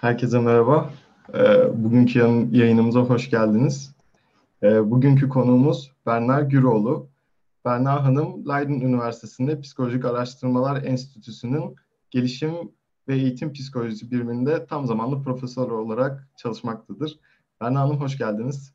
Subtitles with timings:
[0.00, 0.90] Herkese merhaba.
[1.34, 2.18] Ee, bugünkü
[2.52, 3.94] yayınımıza hoş geldiniz.
[4.62, 7.08] Ee, bugünkü konuğumuz Berna Güroğlu.
[7.64, 11.76] Berna Hanım, Leiden Üniversitesi'nde Psikolojik Araştırmalar Enstitüsü'nün
[12.10, 12.52] Gelişim
[13.08, 17.18] ve Eğitim Psikolojisi biriminde tam zamanlı profesör olarak çalışmaktadır.
[17.60, 18.72] Berna Hanım hoş geldiniz.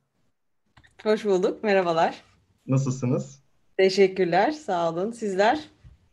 [1.04, 2.24] Hoş bulduk, merhabalar.
[2.68, 3.40] Nasılsınız?
[3.78, 5.12] Teşekkürler, sağ olun.
[5.12, 5.60] Sizler?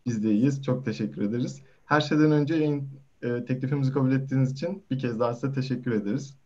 [0.07, 1.63] Biz de iyiyiz, çok teşekkür ederiz.
[1.85, 6.37] Her şeyden önce yayın e, teklifimizi kabul ettiğiniz için bir kez daha size teşekkür ederiz.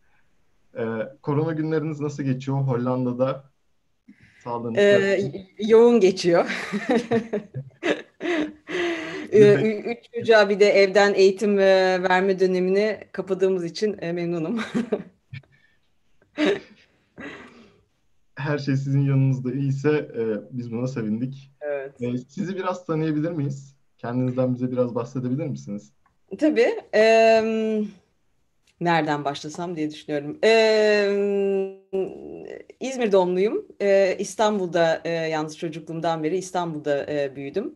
[0.77, 0.83] E,
[1.21, 3.43] korona günleriniz nasıl geçiyor Hollanda'da?
[4.43, 6.69] Sağlığınız ee, yoğun geçiyor.
[9.31, 14.59] Üç çocuğa bir de evden eğitim verme dönemini kapadığımız için e, memnunum.
[18.35, 20.21] Her şey sizin yanınızda iyiyse e,
[20.57, 21.51] biz buna sevindik.
[21.61, 22.01] Evet.
[22.01, 23.75] E, sizi biraz tanıyabilir miyiz?
[23.97, 25.93] Kendinizden bize biraz bahsedebilir misiniz?
[26.39, 26.75] Tabii.
[26.95, 27.01] E,
[28.81, 30.39] nereden başlasam diye düşünüyorum.
[30.43, 30.49] E,
[32.79, 33.67] İzmir doğumluyum.
[33.81, 37.75] E, İstanbul'da e, yalnız çocukluğumdan beri İstanbul'da e, büyüdüm.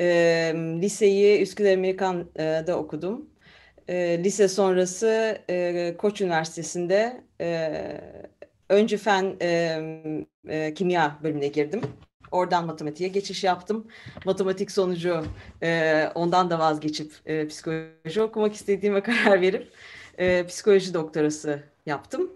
[0.00, 0.04] E,
[0.56, 3.30] liseyi Üsküdar Amerikan'da okudum.
[3.88, 7.70] E, lise sonrası e, Koç Üniversitesi'nde e,
[8.68, 9.80] önce fen e,
[10.48, 11.80] e, kimya bölümüne girdim.
[12.30, 13.86] Oradan matematiğe geçiş yaptım.
[14.24, 15.24] Matematik sonucu
[15.62, 19.72] e, ondan da vazgeçip e, psikoloji okumak istediğime karar verip
[20.18, 22.30] e, psikoloji doktorası yaptım.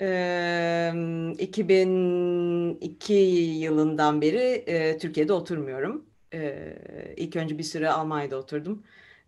[0.00, 0.92] E,
[1.38, 6.04] 2002 yılından beri e, Türkiye'de oturmuyorum.
[6.34, 6.74] E,
[7.16, 8.82] ilk önce bir süre Almanya'da oturdum.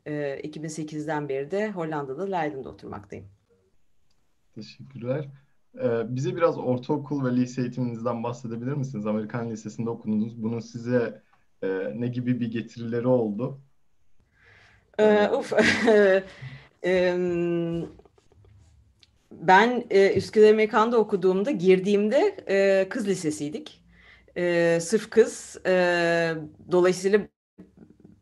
[0.07, 3.27] E, 2008'den beri de Hollanda'da Leiden'de oturmaktayım.
[4.55, 5.29] Teşekkürler.
[5.79, 9.07] Ee, bize biraz ortaokul ve lise eğitiminizden bahsedebilir misiniz?
[9.07, 10.43] Amerikan Lisesi'nde okudunuz.
[10.43, 11.23] Bunun size
[11.63, 13.61] e, ne gibi bir getirileri oldu?
[14.99, 15.53] Ee, uf.
[19.33, 23.85] ben e, Üsküdar Amerikan'da okuduğumda, girdiğimde e, kız lisesiydik.
[24.37, 25.59] E, sırf kız.
[25.67, 26.35] E,
[26.73, 27.21] dolayısıyla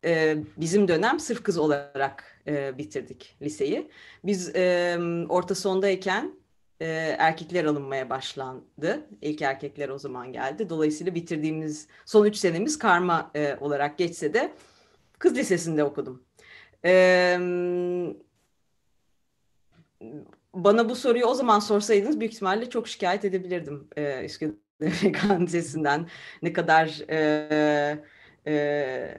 [0.05, 3.91] e, bizim dönem sırf kız olarak e, bitirdik liseyi.
[4.25, 4.99] Biz e,
[5.29, 6.35] orta sondayken
[6.81, 6.87] e,
[7.19, 9.07] erkekler alınmaya başlandı.
[9.23, 10.69] İlk erkekler o zaman geldi.
[10.69, 14.53] Dolayısıyla bitirdiğimiz son üç senemiz karma e, olarak geçse de
[15.19, 16.23] kız lisesinde okudum.
[16.85, 17.39] E,
[20.55, 26.09] bana bu soruyu o zaman sorsaydınız büyük ihtimalle çok şikayet edebilirdim e, Üsküdar Lisesi'nden.
[26.43, 27.99] Ne kadar e,
[28.47, 29.15] e,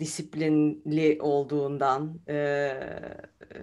[0.00, 3.58] disiplinli olduğundan, e, e,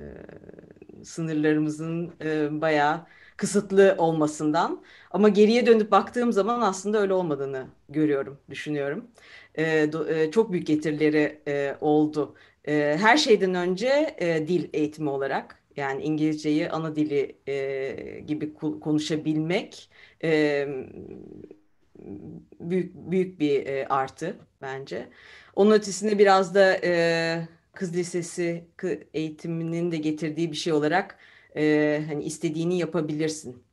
[1.04, 3.06] sınırlarımızın e, bayağı
[3.38, 4.84] kısıtlı olmasından.
[5.12, 9.08] Ama geriye dönüp baktığım zaman aslında öyle olmadığını görüyorum, düşünüyorum.
[9.56, 12.36] E, do, e, çok büyük getirileri e, oldu.
[12.68, 15.58] E, her şeyden önce e, dil eğitimi olarak.
[15.76, 19.90] Yani İngilizceyi ana dili e, gibi konuşabilmek
[20.24, 20.68] e,
[22.60, 25.10] büyük büyük bir e, artı bence.
[25.56, 28.68] Onun ötesinde biraz da e, kız lisesi
[29.14, 31.18] eğitiminin de getirdiği bir şey olarak
[31.56, 33.64] e, hani istediğini yapabilirsin.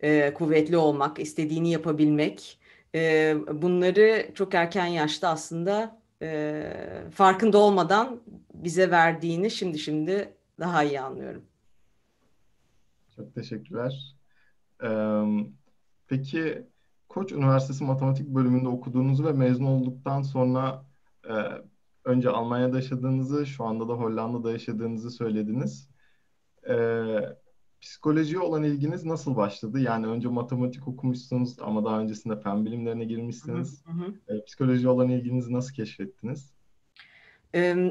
[0.00, 2.58] E, kuvvetli olmak, istediğini yapabilmek.
[2.94, 6.62] E, bunları çok erken yaşta aslında e,
[7.14, 8.20] farkında olmadan
[8.54, 11.42] bize verdiğini şimdi şimdi daha iyi anlıyorum.
[13.16, 14.16] Çok teşekkürler.
[14.84, 15.22] Ee,
[16.06, 16.66] peki
[17.08, 20.84] Koç Üniversitesi Matematik bölümünde okuduğunuzu ve mezun olduktan sonra
[22.04, 25.88] önce Almanya'da yaşadığınızı, şu anda da Hollanda'da yaşadığınızı söylediniz.
[26.68, 27.04] Ee,
[27.80, 29.80] psikolojiye olan ilginiz nasıl başladı?
[29.80, 33.84] Yani önce matematik okumuşsunuz ama daha öncesinde fen bilimlerine girmişsiniz.
[33.86, 34.14] Hı hı.
[34.28, 36.52] Ee, psikolojiye olan ilginizi nasıl keşfettiniz?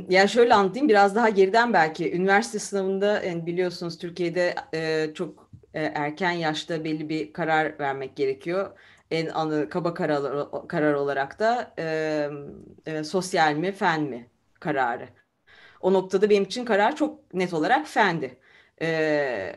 [0.10, 2.14] Yani şöyle anlatayım biraz daha geriden belki.
[2.14, 8.72] Üniversite sınavında yani biliyorsunuz Türkiye'de e, çok e, erken yaşta belli bir karar vermek gerekiyor
[9.12, 12.30] en anı, kaba karar, karar olarak da e,
[12.86, 14.30] e, sosyal mi fen mi
[14.60, 15.10] kararı.
[15.82, 18.38] O noktada benim için karar çok net olarak fendi.
[18.82, 19.56] E,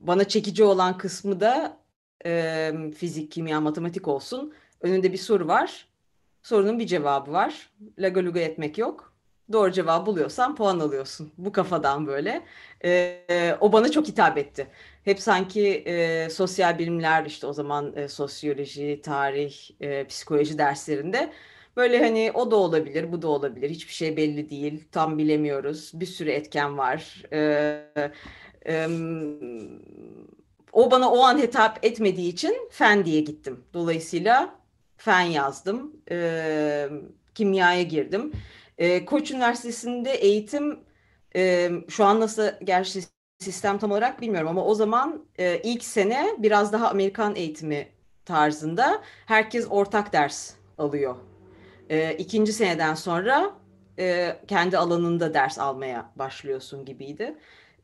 [0.00, 1.78] bana çekici olan kısmı da
[2.26, 4.54] e, fizik, kimya, matematik olsun.
[4.80, 5.88] Önünde bir soru var.
[6.42, 7.70] Sorunun bir cevabı var.
[7.98, 9.12] Lagaluga etmek yok.
[9.52, 11.32] Doğru cevabı buluyorsan puan alıyorsun.
[11.38, 12.42] Bu kafadan böyle.
[12.84, 14.66] E, o bana çok hitap etti.
[15.06, 21.32] Hep sanki e, sosyal bilimler işte o zaman e, sosyoloji, tarih, e, psikoloji derslerinde
[21.76, 23.70] böyle hani o da olabilir, bu da olabilir.
[23.70, 25.90] Hiçbir şey belli değil, tam bilemiyoruz.
[25.94, 27.22] Bir sürü etken var.
[27.32, 27.38] E,
[28.66, 28.86] e,
[30.72, 33.64] o bana o an hitap etmediği için fen diye gittim.
[33.74, 34.60] Dolayısıyla
[34.96, 36.02] fen yazdım.
[36.10, 36.88] E,
[37.34, 38.32] kimyaya girdim.
[38.78, 40.80] E, Koç Üniversitesi'nde eğitim
[41.36, 43.00] e, şu an nasıl gerçi
[43.38, 47.88] sistem tam olarak bilmiyorum ama o zaman e, ilk sene biraz daha Amerikan eğitimi
[48.24, 51.16] tarzında herkes ortak ders alıyor.
[51.90, 53.52] E, ikinci seneden sonra
[53.98, 57.36] e, kendi alanında ders almaya başlıyorsun gibiydi.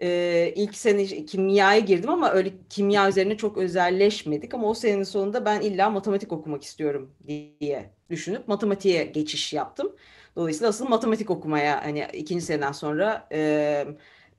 [0.02, 5.44] E, ilk sene kimyaya girdim ama öyle kimya üzerine çok özelleşmedik ama o senenin sonunda
[5.44, 9.93] ben illa matematik okumak istiyorum diye düşünüp matematiğe geçiş yaptım.
[10.37, 13.87] Dolayısıyla asıl matematik okumaya hani ikinci seneden sonra e,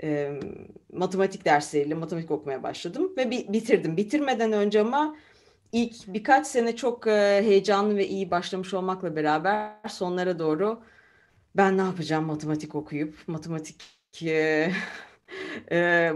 [0.04, 0.40] e,
[0.94, 3.98] matematik dersleriyle matematik okumaya başladım ve bi, bitirdim.
[3.98, 5.16] Bitirmeden önce ama
[5.72, 10.82] ilk birkaç sene çok e, heyecanlı ve iyi başlamış olmakla beraber sonlara doğru
[11.56, 13.84] ben ne yapacağım matematik okuyup matematik
[14.22, 14.72] e,
[15.72, 16.12] e,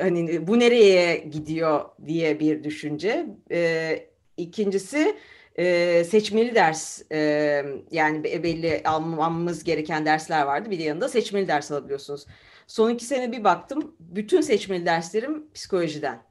[0.00, 3.26] hani bu nereye gidiyor diye bir düşünce.
[3.50, 5.16] E, ikincisi
[5.58, 10.70] e, seçmeli ders e, yani belli almamız gereken dersler vardı.
[10.70, 12.26] Bir de yanında seçmeli ders alabiliyorsunuz.
[12.72, 16.22] Son iki sene bir baktım bütün seçmeli derslerim psikolojiden.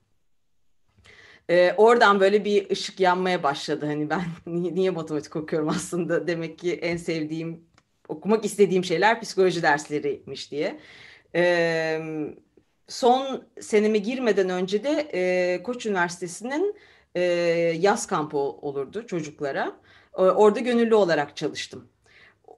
[1.49, 3.85] Ee, oradan böyle bir ışık yanmaya başladı.
[3.85, 7.65] Hani ben niye, niye matematik okuyorum aslında demek ki en sevdiğim
[8.07, 10.79] okumak istediğim şeyler psikoloji dersleriymiş diye.
[11.35, 12.01] Ee,
[12.87, 16.75] son seneme girmeden önce de e, Koç Üniversitesi'nin
[17.15, 17.21] e,
[17.79, 19.79] yaz kampı olurdu çocuklara.
[20.17, 21.89] E, orada gönüllü olarak çalıştım.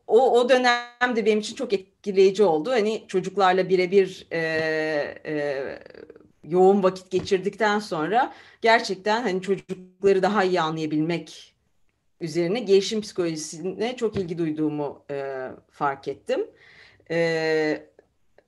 [0.08, 2.72] O, o dönemde benim için çok etkileyici oldu.
[2.72, 4.40] Hani çocuklarla birebir e,
[5.26, 5.34] e,
[6.44, 11.56] yoğun vakit geçirdikten sonra gerçekten hani çocukları daha iyi anlayabilmek
[12.22, 16.48] üzerine gelişim psikolojisine çok ilgi duyduğumu e, fark ettim.
[17.12, 17.88] E,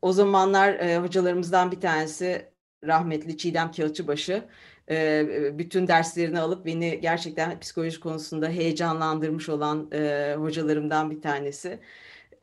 [0.02, 2.50] o zamanlar e, hocalarımızdan bir tanesi
[2.84, 4.44] rahmetli Çiğdem Kağıtçıbaşı
[4.90, 5.28] e,
[5.58, 11.80] bütün derslerini alıp beni gerçekten psikoloji konusunda heyecanlandırmış olan e, hocalarımdan bir tanesi.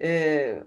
[0.03, 0.63] E,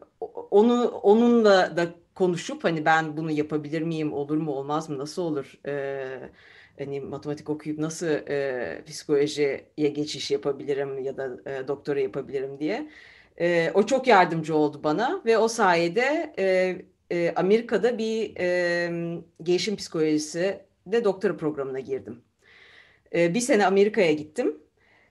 [0.51, 5.59] onu onunla da konuşup hani ben bunu yapabilir miyim, olur mu, olmaz mı, nasıl olur?
[5.67, 6.05] E,
[6.79, 12.89] hani matematik okuyup nasıl e, psikolojiye geçiş yapabilirim ya da e, doktora yapabilirim diye.
[13.39, 16.75] E, o çok yardımcı oldu bana ve o sayede e,
[17.11, 22.21] e, Amerika'da bir e, gelişim psikolojisi de doktora programına girdim.
[23.15, 24.57] E, bir sene Amerika'ya gittim.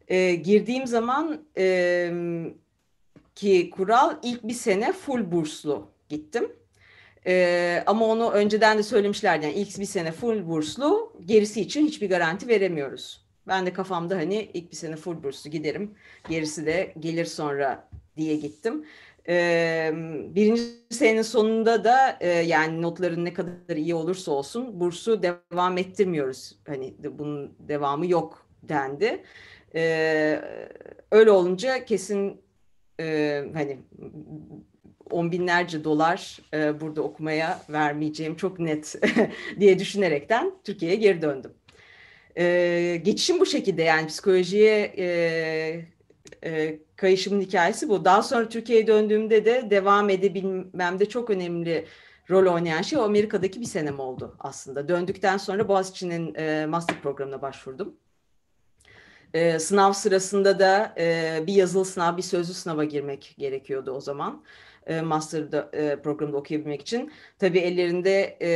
[0.08, 2.12] E, girdiğim zaman e,
[3.34, 6.52] ki kural ilk bir sene full burslu gittim.
[7.26, 9.44] Ee, ama onu önceden de söylemişlerdi.
[9.44, 13.24] Yani ilk bir sene full burslu, gerisi için hiçbir garanti veremiyoruz.
[13.48, 15.94] Ben de kafamda hani ilk bir sene full burslu giderim,
[16.28, 18.84] gerisi de gelir sonra diye gittim.
[20.34, 26.58] Birinci senenin sonunda da yani notların ne kadar iyi olursa olsun bursu devam ettirmiyoruz.
[26.66, 29.22] Hani bunun devamı yok dendi.
[31.10, 32.40] Öyle olunca kesin
[33.54, 33.78] hani
[35.10, 36.40] on binlerce dolar
[36.80, 38.94] burada okumaya vermeyeceğim çok net
[39.60, 41.52] diye düşünerekten Türkiye'ye geri döndüm.
[42.38, 45.84] E, geçişim bu şekilde yani psikolojiye e,
[46.44, 48.04] e, kayışımın hikayesi bu.
[48.04, 51.86] Daha sonra Türkiye'ye döndüğümde de devam edebilmemde çok önemli
[52.30, 54.88] rol oynayan şey Amerika'daki bir senem oldu aslında.
[54.88, 57.96] Döndükten sonra Boğaziçi'nin e, master programına başvurdum.
[59.34, 64.44] E, sınav sırasında da e, bir yazılı sınav, bir sözlü sınava girmek gerekiyordu o zaman
[64.86, 67.12] e, master'da e, programda okuyabilmek için.
[67.38, 68.50] Tabii ellerinde e,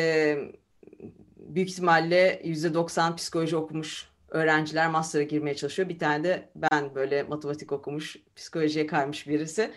[1.36, 5.88] büyük ihtimalle yüzde 90 psikoloji okumuş öğrenciler master'a girmeye çalışıyor.
[5.88, 9.70] Bir tane de ben böyle matematik okumuş, psikolojiye kaymış birisi.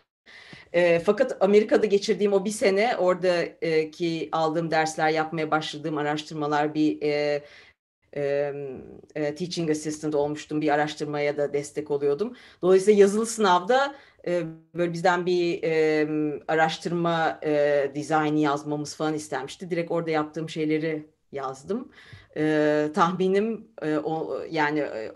[0.73, 7.43] E, fakat Amerika'da geçirdiğim o bir sene oradaki aldığım dersler, yapmaya başladığım araştırmalar bir e,
[9.15, 10.61] e, teaching assistant olmuştum.
[10.61, 12.35] Bir araştırmaya da destek oluyordum.
[12.61, 13.95] Dolayısıyla yazılı sınavda
[14.27, 14.43] e,
[14.75, 16.07] böyle bizden bir e,
[16.47, 19.69] araştırma e, dizaynı yazmamız falan istenmişti.
[19.69, 21.91] Direkt orada yaptığım şeyleri yazdım.
[22.37, 25.11] E, tahminim e, o yani e,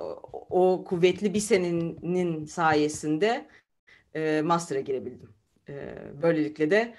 [0.49, 3.47] o, kuvvetli bir senenin sayesinde
[4.15, 5.29] e, master'a girebildim.
[5.69, 6.93] E, böylelikle de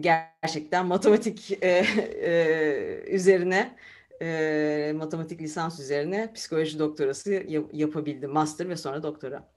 [0.00, 3.76] gerçekten matematik e, e, üzerine
[4.22, 8.30] e, matematik lisans üzerine psikoloji doktorası yap, yapabildim.
[8.30, 9.48] Master ve sonra doktora.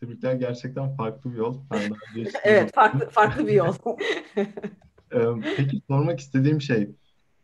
[0.00, 1.56] Tebrikler gerçekten farklı bir yol.
[2.44, 3.74] Evet farklı, farklı bir yol.
[5.56, 6.88] Peki sormak istediğim şey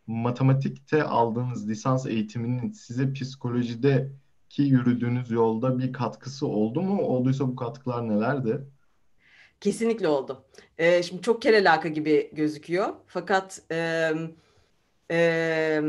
[0.07, 4.11] matematikte aldığınız lisans eğitiminin size psikolojide
[4.49, 7.01] ki yürüdüğünüz yolda bir katkısı oldu mu?
[7.01, 8.61] Olduysa bu katkılar nelerdi?
[9.61, 10.45] Kesinlikle oldu.
[10.77, 12.93] Ee, şimdi çok kerelaka gibi gözüküyor.
[13.07, 14.11] Fakat e,
[15.11, 15.79] e,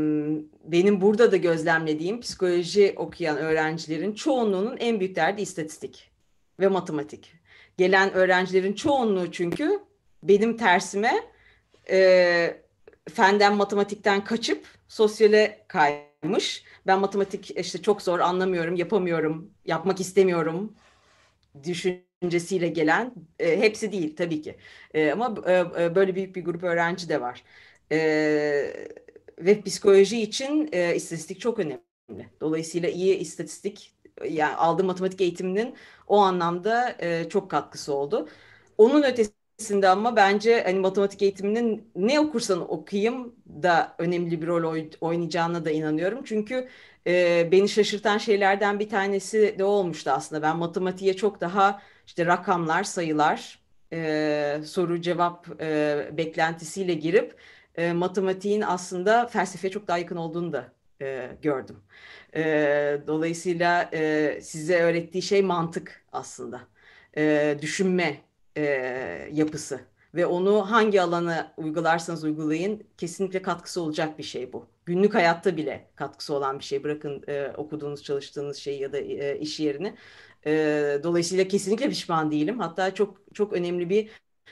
[0.63, 6.11] benim burada da gözlemlediğim psikoloji okuyan öğrencilerin çoğunluğunun en büyük derdi istatistik
[6.59, 7.33] ve matematik.
[7.77, 9.79] Gelen öğrencilerin çoğunluğu çünkü
[10.23, 11.13] benim tersime
[11.89, 12.61] e,
[13.13, 16.63] fenden matematikten kaçıp sosyale kaymış.
[16.87, 20.75] Ben matematik işte çok zor anlamıyorum, yapamıyorum, yapmak istemiyorum
[21.63, 24.57] düşüncesiyle gelen e, hepsi değil tabii ki.
[24.93, 25.53] E, ama e,
[25.83, 27.43] e, böyle büyük bir grup öğrenci de var.
[27.91, 27.97] E,
[29.39, 31.81] ve psikoloji için e, istatistik çok önemli.
[32.41, 33.95] Dolayısıyla iyi istatistik
[34.29, 35.75] yani aldığım matematik eğitiminin
[36.07, 38.29] o anlamda e, çok katkısı oldu.
[38.77, 39.01] Onun
[39.59, 45.71] ötesinde ama bence hani matematik eğitiminin ne okursan okuyayım da önemli bir rol oynayacağına da
[45.71, 46.23] inanıyorum.
[46.23, 46.67] Çünkü
[47.07, 50.41] e, beni şaşırtan şeylerden bir tanesi de olmuştu aslında.
[50.41, 53.59] Ben matematiğe çok daha işte rakamlar, sayılar,
[53.93, 57.35] e, soru cevap e, beklentisiyle girip
[57.75, 61.77] e, matematiğin aslında felsefeye çok daha yakın olduğunu da e, gördüm.
[62.35, 62.41] E,
[63.07, 66.61] dolayısıyla e, size öğrettiği şey mantık aslında.
[67.17, 68.28] E, düşünme
[68.59, 69.79] e, yapısı
[70.15, 74.67] ve onu hangi alana uygularsanız uygulayın kesinlikle katkısı olacak bir şey bu.
[74.85, 76.83] Günlük hayatta bile katkısı olan bir şey.
[76.83, 79.95] Bırakın e, okuduğunuz, çalıştığınız şeyi ya da e, iş yerini.
[80.45, 82.59] E, dolayısıyla kesinlikle pişman değilim.
[82.59, 84.09] Hatta çok çok önemli bir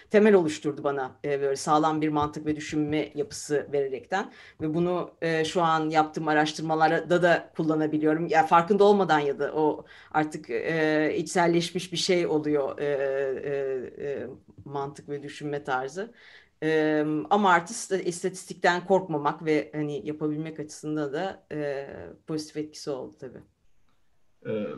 [0.09, 5.45] temel oluşturdu bana e, böyle sağlam bir mantık ve düşünme yapısı vererekten ve bunu e,
[5.45, 8.27] şu an yaptığım araştırmalarda da kullanabiliyorum.
[8.27, 14.07] Ya yani farkında olmadan ya da o artık e, içselleşmiş bir şey oluyor e, e,
[14.07, 14.27] e,
[14.65, 16.13] mantık ve düşünme tarzı.
[16.63, 21.87] E, ama artık istatistikten korkmamak ve hani yapabilmek açısından da e,
[22.27, 23.41] pozitif etkisi oldu tabii.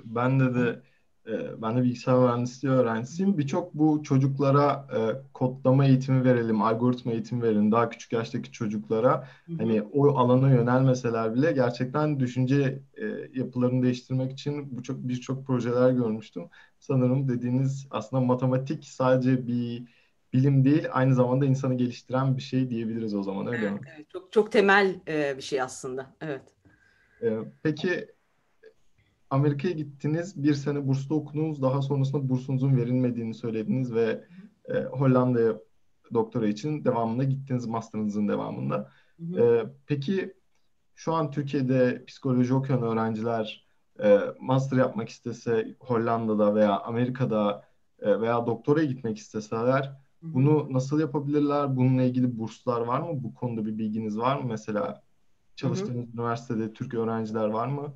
[0.05, 0.81] Ben de de
[1.29, 3.38] ee, ben de bilgisayar mühendisliği öğrencisiyim.
[3.38, 5.00] Birçok bu çocuklara e,
[5.33, 7.71] kodlama eğitimi verelim, algoritma eğitimi verelim.
[7.71, 9.57] Daha küçük yaştaki çocuklara hı hı.
[9.57, 15.91] hani o alana yönelmeseler bile gerçekten düşünce e, yapılarını değiştirmek için bu çok birçok projeler
[15.91, 16.43] görmüştüm.
[16.79, 19.83] Sanırım dediğiniz aslında matematik sadece bir
[20.33, 23.88] bilim değil, aynı zamanda insanı geliştiren bir şey diyebiliriz o zaman öyle evet, mi?
[23.95, 26.15] Evet, çok çok temel e, bir şey aslında.
[26.21, 26.41] Evet.
[27.21, 27.27] E,
[27.63, 28.07] peki
[29.29, 34.24] Amerika'ya gittiniz, bir sene burslu okudunuz, daha sonrasında bursunuzun verilmediğini söylediniz ve
[34.65, 35.59] e, Hollanda'ya
[36.13, 38.91] doktora için devamında gittiniz, master'ınızın devamında.
[39.38, 40.33] E, peki
[40.95, 43.67] şu an Türkiye'de psikoloji okuyan öğrenciler
[44.03, 47.63] e, master yapmak istese Hollanda'da veya Amerika'da
[48.00, 51.75] e, veya doktoraya gitmek isteseler bunu nasıl yapabilirler?
[51.75, 53.24] Bununla ilgili burslar var mı?
[53.24, 54.48] Bu konuda bir bilginiz var mı?
[54.48, 55.03] Mesela
[55.55, 57.93] çalıştığınız üniversitede Türk öğrenciler var mı?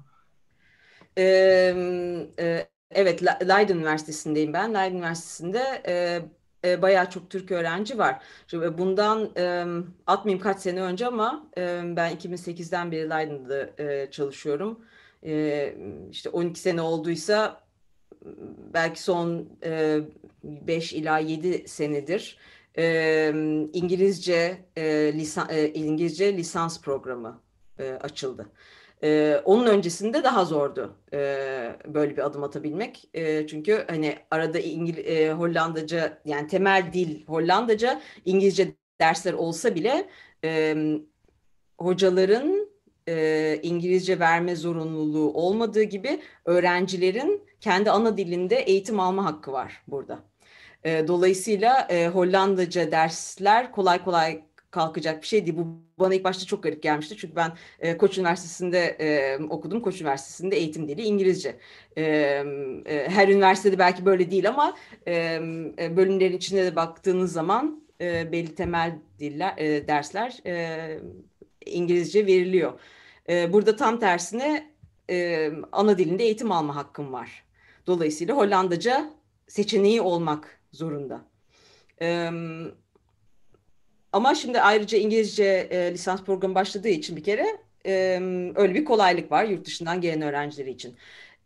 [1.17, 4.73] E, evet, Leiden Üniversitesi'ndeyim ben.
[4.73, 6.21] Leiden Üniversitesi'nde e,
[6.65, 8.23] e, bayağı çok Türk öğrenci var.
[8.47, 9.65] Şimdi bundan e,
[10.07, 14.79] atmayayım kaç sene önce ama e, ben 2008'den beri Leiden'da e, çalışıyorum.
[15.25, 15.75] E,
[16.11, 17.63] işte 12 sene olduysa
[18.73, 19.99] belki son e,
[20.43, 22.37] 5 ila 7 senedir
[22.77, 23.29] e,
[23.73, 27.41] İngilizce e, lisan e, İngilizce lisans programı
[27.79, 28.49] e, açıldı.
[29.03, 31.17] Ee, onun öncesinde daha zordu e,
[31.87, 33.09] böyle bir adım atabilmek.
[33.13, 40.09] E, çünkü hani arada İngil e, Hollandaca yani temel dil Hollandaca, İngilizce dersler olsa bile
[40.43, 40.75] e,
[41.77, 42.67] hocaların
[43.07, 50.19] e, İngilizce verme zorunluluğu olmadığı gibi öğrencilerin kendi ana dilinde eğitim alma hakkı var burada.
[50.83, 54.43] E, dolayısıyla e, Hollandaca dersler kolay kolay
[54.73, 55.57] kalkacak bir şey değil.
[55.57, 55.67] Bu
[55.99, 57.17] bana ilk başta çok garip gelmişti.
[57.17, 59.81] Çünkü ben e, Koç Üniversitesi'nde e, okudum.
[59.81, 61.55] Koç Üniversitesi'nde eğitim dili İngilizce.
[61.97, 62.03] E,
[62.85, 64.75] e, her üniversitede belki böyle değil ama
[65.07, 65.13] e,
[65.79, 70.99] e, bölümlerin içine de baktığınız zaman e, belli temel diller, e, dersler e,
[71.65, 72.79] İngilizce veriliyor.
[73.29, 74.73] E, burada tam tersine
[75.09, 77.43] e, ana dilinde eğitim alma hakkım var.
[77.87, 79.13] Dolayısıyla Hollandaca
[79.47, 81.21] seçeneği olmak zorunda.
[81.99, 82.82] Evet
[84.13, 88.19] ama şimdi ayrıca İngilizce e, lisans programı başladığı için bir kere e,
[88.55, 90.95] öyle bir kolaylık var yurt dışından gelen öğrencileri için.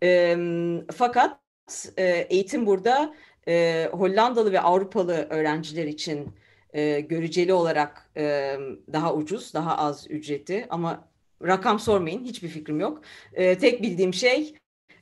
[0.03, 0.37] E,
[0.95, 1.39] fakat
[1.97, 3.15] e, eğitim burada
[3.47, 6.33] e, Hollandalı ve Avrupalı öğrenciler için
[6.73, 8.57] e, göreceli olarak e,
[8.93, 11.07] daha ucuz, daha az ücreti ama
[11.43, 13.01] rakam sormayın hiçbir fikrim yok.
[13.33, 14.55] E, tek bildiğim şey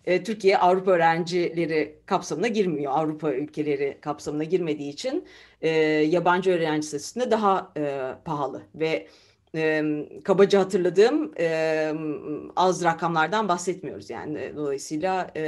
[0.06, 2.92] e, Türkiye Avrupa öğrencileri kapsamına girmiyor.
[2.96, 5.28] Avrupa ülkeleri kapsamına girmediği için
[5.66, 5.70] e,
[6.10, 9.08] yabancı öğrenci statüsünde daha e, pahalı ve
[9.56, 9.84] e,
[10.24, 11.94] kabaca hatırladığım e,
[12.56, 14.10] az rakamlardan bahsetmiyoruz.
[14.10, 15.42] Yani dolayısıyla e,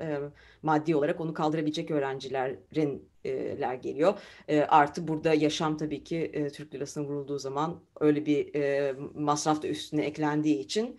[0.00, 0.18] e,
[0.62, 4.14] maddi olarak onu kaldırabilecek öğrencilerin e, ler geliyor.
[4.48, 9.62] E, artı burada yaşam tabii ki e, Türk lirasına vurulduğu zaman öyle bir e, masraf
[9.62, 10.98] da üstüne eklendiği için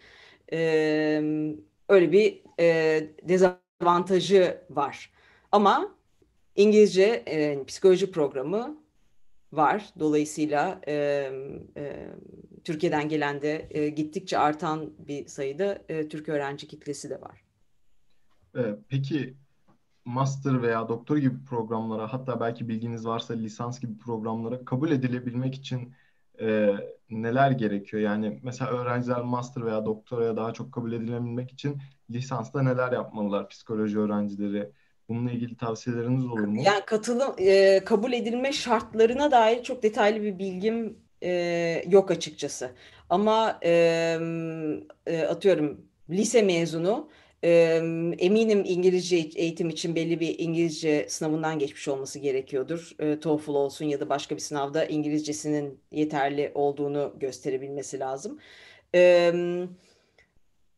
[0.54, 0.58] e,
[1.90, 5.12] öyle bir e, dezavantajı var.
[5.52, 5.96] Ama
[6.56, 8.78] İngilizce e, psikoloji programı
[9.54, 9.86] var.
[10.00, 10.94] Dolayısıyla e,
[11.78, 12.10] e,
[12.64, 17.46] Türkiye'den gelen de e, gittikçe artan bir sayıda e, Türk öğrenci kitlesi de var.
[18.58, 19.34] E, peki
[20.06, 25.94] master veya doktor gibi programlara hatta belki bilginiz varsa lisans gibi programlara kabul edilebilmek için
[26.40, 26.76] e,
[27.10, 28.04] neler gerekiyor?
[28.04, 34.00] Yani mesela öğrenciler master veya doktoraya daha çok kabul edilebilmek için lisansta neler yapmalılar psikoloji
[34.00, 34.72] öğrencileri?
[35.10, 36.62] Bununla ilgili tavsiyeleriniz olur mu?
[36.66, 42.72] Yani katılım e, kabul edilme şartlarına dair çok detaylı bir bilgim e, yok açıkçası.
[43.10, 44.20] Ama e,
[45.30, 47.10] atıyorum lise mezunu
[48.20, 52.92] eminim İngilizce eğitim için belli bir İngilizce sınavından geçmiş olması gerekiyordur.
[53.22, 58.40] TOEFL olsun ya da başka bir sınavda İngilizcesinin yeterli olduğunu gösterebilmesi lazım.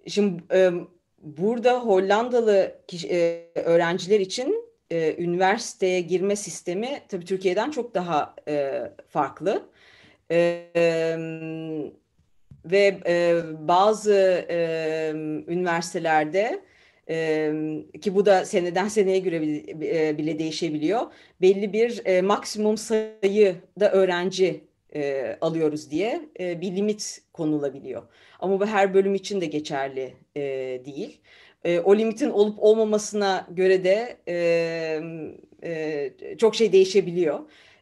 [0.07, 0.43] Şimdi
[1.22, 8.84] burada Hollandalı kişi, e, öğrenciler için e, üniversiteye girme sistemi tabii Türkiye'den çok daha e,
[9.10, 9.70] farklı.
[10.32, 10.68] E,
[12.66, 15.12] ve e, bazı e,
[15.48, 16.64] üniversitelerde
[17.10, 17.52] e,
[18.02, 21.02] ki bu da seneden seneye göre bile, bile değişebiliyor.
[21.42, 28.03] Belli bir e, maksimum sayıda öğrenci e, alıyoruz diye e, bir limit konulabiliyor.
[28.39, 30.41] Ama bu her bölüm için de geçerli e,
[30.86, 31.20] değil.
[31.63, 35.01] E, o limitin olup olmamasına göre de e,
[35.63, 37.39] e, çok şey değişebiliyor.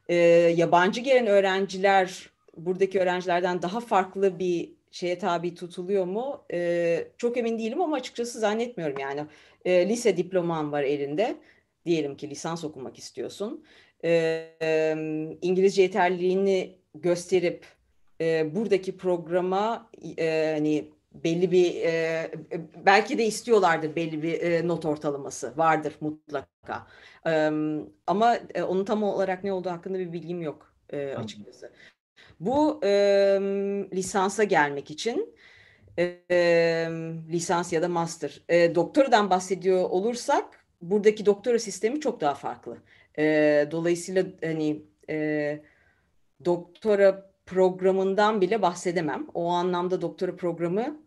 [0.09, 0.15] E,
[0.55, 6.43] yabancı gelen öğrenciler buradaki öğrencilerden daha farklı bir şeye tabi tutuluyor mu?
[6.53, 9.25] E, çok emin değilim ama açıkçası zannetmiyorum yani.
[9.65, 11.35] E, lise diploman var elinde.
[11.85, 13.63] Diyelim ki lisans okumak istiyorsun.
[14.03, 14.95] E,
[15.41, 17.65] İngilizce yeterliliğini gösterip
[18.21, 20.91] e, buradaki programa e, hani
[21.23, 22.31] belli bir e,
[22.85, 26.87] belki de istiyorlardır belli bir e, not ortalaması vardır mutlaka.
[27.27, 27.51] E,
[28.07, 31.71] ama e, onun tam olarak ne olduğu hakkında bir bilgim yok e, açıkçası.
[32.39, 32.89] Bu e,
[33.93, 35.35] lisansa gelmek için
[35.99, 36.87] e,
[37.31, 38.41] lisans ya da master.
[38.49, 42.77] E, doktoradan bahsediyor olursak buradaki doktora sistemi çok daha farklı.
[43.17, 45.61] E, dolayısıyla hani e,
[46.45, 49.27] doktora programından bile bahsedemem.
[49.33, 50.97] O anlamda doktora programı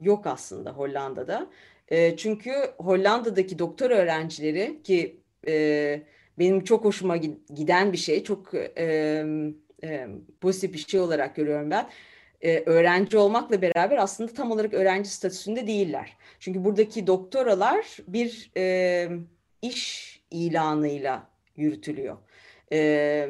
[0.00, 1.46] yok aslında Hollanda'da.
[1.88, 6.02] E, çünkü Hollanda'daki doktor öğrencileri ki e,
[6.38, 7.16] benim çok hoşuma
[7.54, 9.24] giden bir şey, çok e,
[9.84, 10.08] e,
[10.40, 11.88] pozitif bir şey olarak görüyorum ben.
[12.40, 16.16] E, öğrenci olmakla beraber aslında tam olarak öğrenci statüsünde değiller.
[16.40, 19.08] Çünkü buradaki doktoralar bir e,
[19.62, 22.16] iş ilanıyla yürütülüyor.
[22.72, 23.28] E,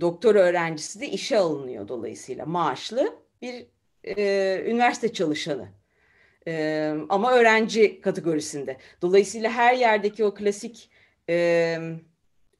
[0.00, 3.66] doktor öğrencisi de işe alınıyor dolayısıyla maaşlı bir
[4.04, 5.68] e, üniversite çalışanı.
[6.46, 8.76] E, ama öğrenci kategorisinde.
[9.02, 10.90] Dolayısıyla her yerdeki o klasik
[11.28, 11.78] e,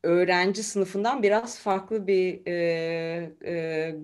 [0.02, 3.94] öğrenci sınıfından biraz farklı bir e, e,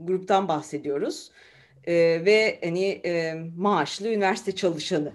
[0.00, 1.30] gruptan bahsediyoruz.
[1.84, 1.94] E,
[2.24, 5.12] ve hani e, maaşlı üniversite çalışanı.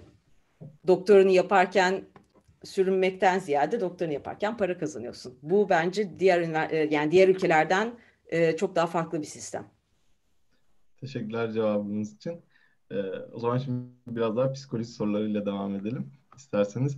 [0.86, 2.02] Doktorunu yaparken
[2.68, 5.38] sürünmekten ziyade doktorunu yaparken para kazanıyorsun.
[5.42, 7.92] Bu bence diğer e, yani diğer ülkelerden
[8.26, 9.66] e, çok daha farklı bir sistem.
[11.00, 12.40] Teşekkürler cevabınız için.
[12.90, 12.96] Ee,
[13.32, 16.96] o zaman şimdi biraz daha psikoloji sorularıyla devam edelim isterseniz.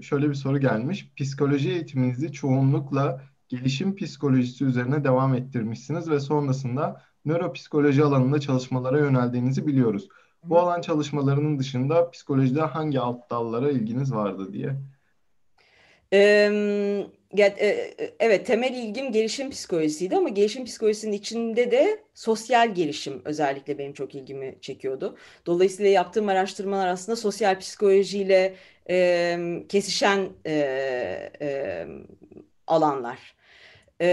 [0.00, 1.12] Şöyle bir soru gelmiş.
[1.16, 10.08] Psikoloji eğitiminizi çoğunlukla gelişim psikolojisi üzerine devam ettirmişsiniz ve sonrasında nöropsikoloji alanında çalışmalara yöneldiğinizi biliyoruz.
[10.48, 14.76] Bu alan çalışmalarının dışında psikolojide hangi alt dallara ilginiz vardı diye.
[18.20, 24.14] Evet temel ilgim gelişim psikolojisiydi ama gelişim psikolojisinin içinde de sosyal gelişim özellikle benim çok
[24.14, 25.16] ilgimi çekiyordu.
[25.46, 28.54] Dolayısıyla yaptığım araştırmalar aslında sosyal psikolojiyle
[28.90, 30.52] e, kesişen e,
[31.40, 31.86] e,
[32.66, 33.34] alanlar.
[34.00, 34.08] E,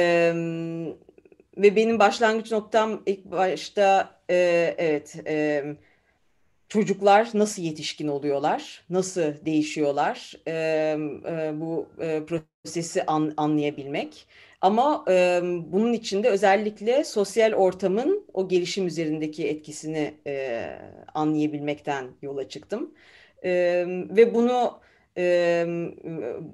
[1.57, 4.35] ve benim başlangıç noktam ilk başta e,
[4.77, 5.63] evet e,
[6.75, 14.27] çocuklar nasıl yetişkin oluyorlar, nasıl değişiyorlar e, e, bu e, prosesi an, anlayabilmek.
[14.61, 20.65] Ama e, bunun içinde özellikle sosyal ortamın o gelişim üzerindeki etkisini e,
[21.13, 22.93] anlayabilmekten yola çıktım.
[23.43, 23.51] E,
[23.87, 24.79] ve bunu
[25.17, 25.65] e,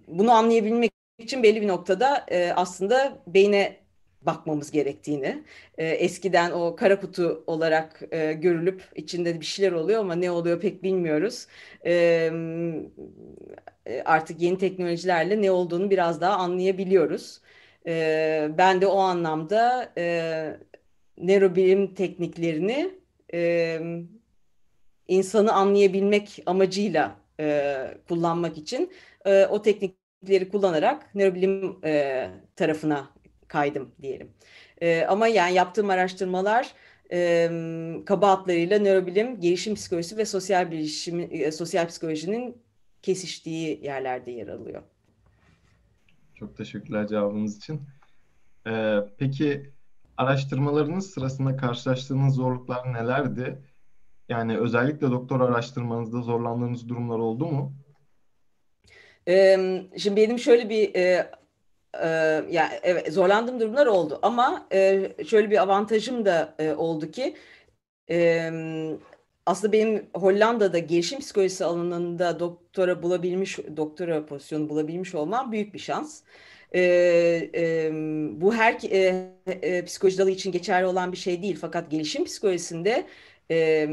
[0.07, 3.80] bunu anlayabilmek için belli bir noktada e, aslında beyne
[4.25, 5.43] bakmamız gerektiğini,
[5.77, 10.60] e, eskiden o kara kutu olarak e, görülüp içinde bir şeyler oluyor ama ne oluyor
[10.60, 11.47] pek bilmiyoruz.
[11.86, 12.31] E,
[14.05, 17.41] artık yeni teknolojilerle ne olduğunu biraz daha anlayabiliyoruz.
[17.88, 20.57] E, ben de o anlamda e,
[21.17, 22.91] nörobilim tekniklerini
[23.34, 23.79] e,
[25.07, 27.75] insanı anlayabilmek amacıyla e,
[28.07, 28.91] kullanmak için
[29.25, 33.10] e, o teknikleri kullanarak nörobilim e, tarafına
[33.51, 34.31] kaydım diyelim.
[34.81, 36.73] E, ama yani yaptığım araştırmalar
[37.11, 37.49] e,
[38.05, 42.57] kaba hatlarıyla nörobilim, gelişim psikolojisi ve sosyal bilişim, e, sosyal psikolojinin
[43.01, 44.81] kesiştiği yerlerde yer alıyor.
[46.35, 47.81] Çok teşekkürler cevabınız için.
[48.67, 49.69] Ee, peki
[50.17, 53.61] araştırmalarınız sırasında karşılaştığınız zorluklar nelerdi?
[54.29, 57.73] Yani özellikle doktor araştırmanızda zorlandığınız durumlar oldu mu?
[59.27, 61.31] Ee, şimdi benim şöyle bir e,
[62.04, 62.08] e,
[62.49, 67.36] yani evet zorlandığım durumlar oldu ama e, şöyle bir avantajım da e, oldu ki
[68.10, 68.51] e,
[69.45, 76.21] aslında benim Hollanda'da gelişim psikolojisi alanında doktora bulabilmiş, doktora pozisyonu bulabilmiş olmam büyük bir şans.
[76.75, 76.82] E,
[77.56, 77.89] e,
[78.41, 81.58] bu her e, e, psikoloji dalı için geçerli olan bir şey değil.
[81.62, 83.08] Fakat gelişim psikolojisinde
[83.51, 83.88] e,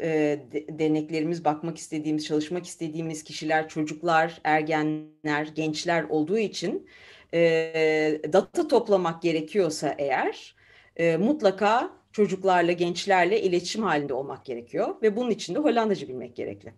[0.00, 6.86] e, deneklerimiz, bakmak istediğimiz, çalışmak istediğimiz kişiler, çocuklar, ergenler, gençler olduğu için
[7.34, 10.54] e, data toplamak gerekiyorsa eğer
[10.96, 16.72] e, mutlaka çocuklarla, gençlerle iletişim halinde olmak gerekiyor ve bunun için de Hollandaca bilmek gerekli.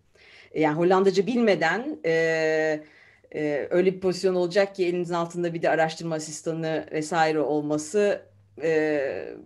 [0.54, 2.12] Yani Hollandaca bilmeden e,
[3.34, 8.22] e, öyle bir pozisyon olacak ki elinizin altında bir de araştırma asistanı vesaire olması
[8.62, 9.37] e,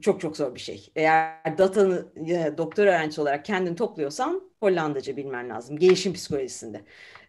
[0.00, 0.90] çok çok zor bir şey.
[0.96, 5.78] Eğer datanı e, doktor öğrencisi olarak kendini topluyorsan Hollandaca bilmen lazım.
[5.78, 6.80] Gelişim psikolojisinde.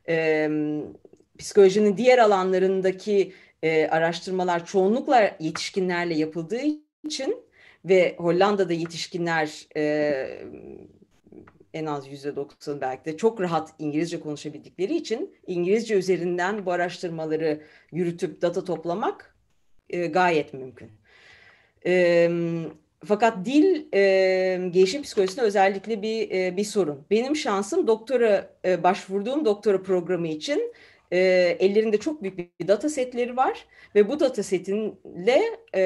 [0.08, 0.50] E,
[1.38, 6.62] psikolojinin diğer alanlarındaki e, araştırmalar çoğunlukla yetişkinlerle yapıldığı
[7.06, 7.38] için
[7.86, 10.44] ve Hollanda'da yetişkinler e,
[11.74, 17.62] en az yüzde doksan belki de çok rahat İngilizce konuşabildikleri için İngilizce üzerinden bu araştırmaları
[17.92, 19.36] yürütüp data toplamak
[19.90, 20.92] e, gayet mümkün.
[21.86, 22.30] E,
[23.06, 27.06] fakat dil e, gelişim psikolojisinde özellikle bir e, bir sorun.
[27.12, 30.74] Benim şansım doktora e, başvurduğum doktora programı için
[31.12, 31.18] e,
[31.60, 33.66] ellerinde çok büyük bir data setleri var
[33.96, 35.42] ve bu data setinle
[35.74, 35.82] e,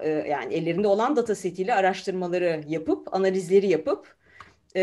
[0.00, 4.16] e, yani ellerinde olan data setiyle araştırmaları yapıp analizleri yapıp
[4.76, 4.82] e,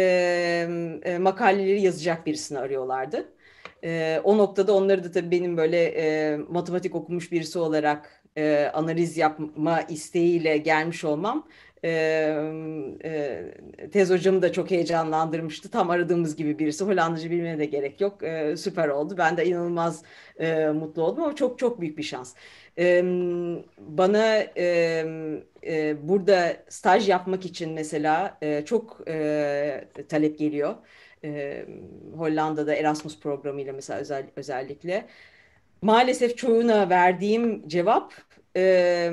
[1.04, 3.34] e, makaleleri yazacak birisini arıyorlardı.
[3.84, 9.18] E, o noktada onları da tabii benim böyle e, matematik okumuş birisi olarak e, analiz
[9.18, 11.48] yapma isteğiyle gelmiş olmam
[11.86, 11.90] e,
[13.04, 15.72] e, tez hocamı da çok heyecanlandırmıştı.
[15.72, 16.86] Tam aradığımız gibi birisi.
[16.86, 18.24] Hollandaca bilmene de gerek yok.
[18.24, 19.16] E, süper oldu.
[19.18, 20.04] Ben de inanılmaz
[20.40, 22.34] e, mutlu oldum ama çok çok büyük bir şans.
[22.78, 23.02] E,
[23.78, 24.66] bana e,
[25.68, 30.76] e, burada staj yapmak için mesela e, çok e, talep geliyor.
[31.24, 31.66] E,
[32.18, 35.06] Hollanda'da Erasmus programıyla mesela özel, özellikle.
[35.82, 38.14] Maalesef çoğuna verdiğim cevap
[38.56, 39.12] e,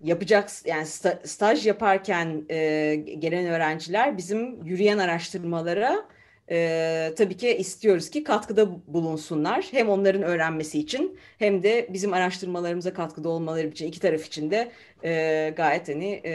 [0.00, 0.86] yapacak yani
[1.24, 6.08] staj yaparken e, gelen öğrenciler bizim yürüyen araştırmalara
[6.50, 9.68] e, tabii ki istiyoruz ki katkıda bulunsunlar.
[9.70, 14.72] Hem onların öğrenmesi için hem de bizim araştırmalarımıza katkıda olmaları için iki taraf için de
[15.04, 16.30] e, gayet hani e,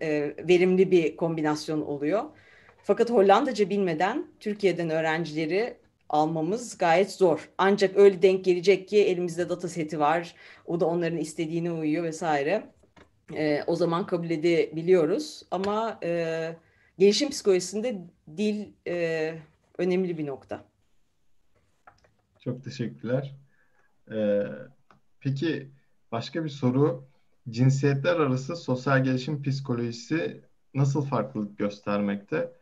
[0.00, 2.22] e, verimli bir kombinasyon oluyor.
[2.84, 5.74] Fakat Hollandaca bilmeden Türkiye'den öğrencileri
[6.12, 7.50] almamız gayet zor.
[7.58, 10.34] Ancak öyle denk gelecek ki elimizde data seti var.
[10.66, 12.70] O da onların istediğine uyuyor vesaire.
[13.36, 15.42] E, o zaman kabul edebiliyoruz.
[15.50, 16.56] Ama e,
[16.98, 17.98] gelişim psikolojisinde
[18.36, 19.34] dil e,
[19.78, 20.64] önemli bir nokta.
[22.40, 23.34] Çok teşekkürler.
[24.12, 24.42] Ee,
[25.20, 25.70] peki
[26.12, 27.04] başka bir soru.
[27.50, 30.40] Cinsiyetler arası sosyal gelişim psikolojisi
[30.74, 32.52] nasıl farklılık göstermekte?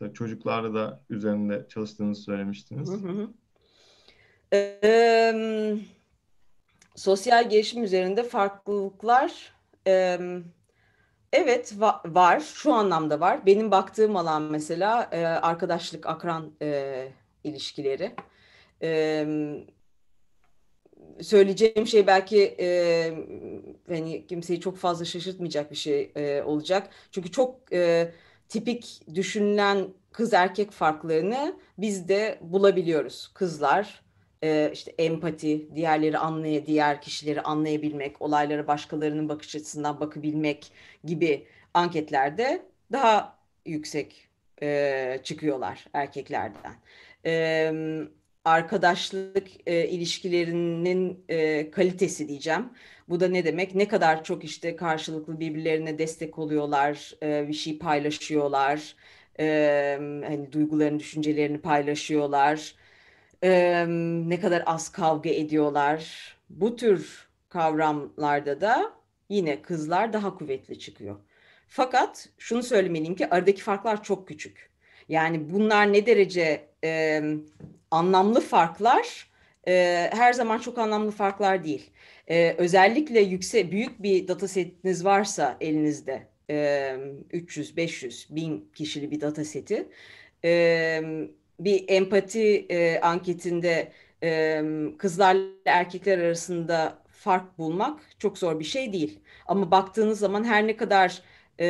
[0.00, 2.90] Mesela çocuklarla da üzerinde çalıştığınızı söylemiştiniz.
[2.90, 3.28] Hı hı.
[4.52, 5.76] Ee,
[6.96, 9.52] sosyal gelişim üzerinde farklılıklar
[9.86, 10.18] e,
[11.32, 12.40] evet va- var.
[12.40, 13.46] Şu anlamda var.
[13.46, 17.08] Benim baktığım alan mesela e, arkadaşlık, akran e,
[17.44, 18.14] ilişkileri.
[18.82, 19.26] E,
[21.20, 22.68] söyleyeceğim şey belki e,
[23.88, 26.90] hani kimseyi çok fazla şaşırtmayacak bir şey e, olacak.
[27.10, 28.12] Çünkü çok e,
[28.48, 33.30] tipik düşünülen kız erkek farklarını biz de bulabiliyoruz.
[33.34, 34.02] Kızlar
[34.42, 40.72] e, işte empati, diğerleri anlay diğer kişileri anlayabilmek, olaylara başkalarının bakış açısından bakabilmek
[41.04, 44.28] gibi anketlerde daha yüksek
[44.62, 46.74] e, çıkıyorlar erkeklerden.
[47.26, 47.72] E,
[48.48, 52.72] arkadaşlık e, ilişkilerinin e, kalitesi diyeceğim.
[53.08, 53.74] Bu da ne demek?
[53.74, 58.96] Ne kadar çok işte karşılıklı birbirlerine destek oluyorlar, e, bir şey paylaşıyorlar,
[59.40, 62.74] e, hani duygularını, düşüncelerini paylaşıyorlar
[63.42, 63.84] e,
[64.28, 66.36] ne kadar az kavga ediyorlar.
[66.50, 68.92] Bu tür kavramlarda da
[69.28, 71.16] yine kızlar daha kuvvetli çıkıyor.
[71.68, 74.67] Fakat şunu söylemeliyim ki aradaki farklar çok küçük.
[75.08, 77.22] Yani bunlar ne derece e,
[77.90, 79.30] anlamlı farklar
[79.68, 79.72] e,
[80.12, 81.90] her zaman çok anlamlı farklar değil.
[82.30, 86.96] E, özellikle yüksek büyük bir datasetiniz varsa elinizde e,
[87.32, 89.88] 300, 500, 1000 kişili bir dataseti
[90.44, 91.00] e,
[91.60, 93.92] bir empati e, anketinde
[94.22, 94.62] e,
[94.98, 99.20] kızlarla erkekler arasında fark bulmak çok zor bir şey değil.
[99.46, 101.22] Ama baktığınız zaman her ne kadar
[101.60, 101.66] e,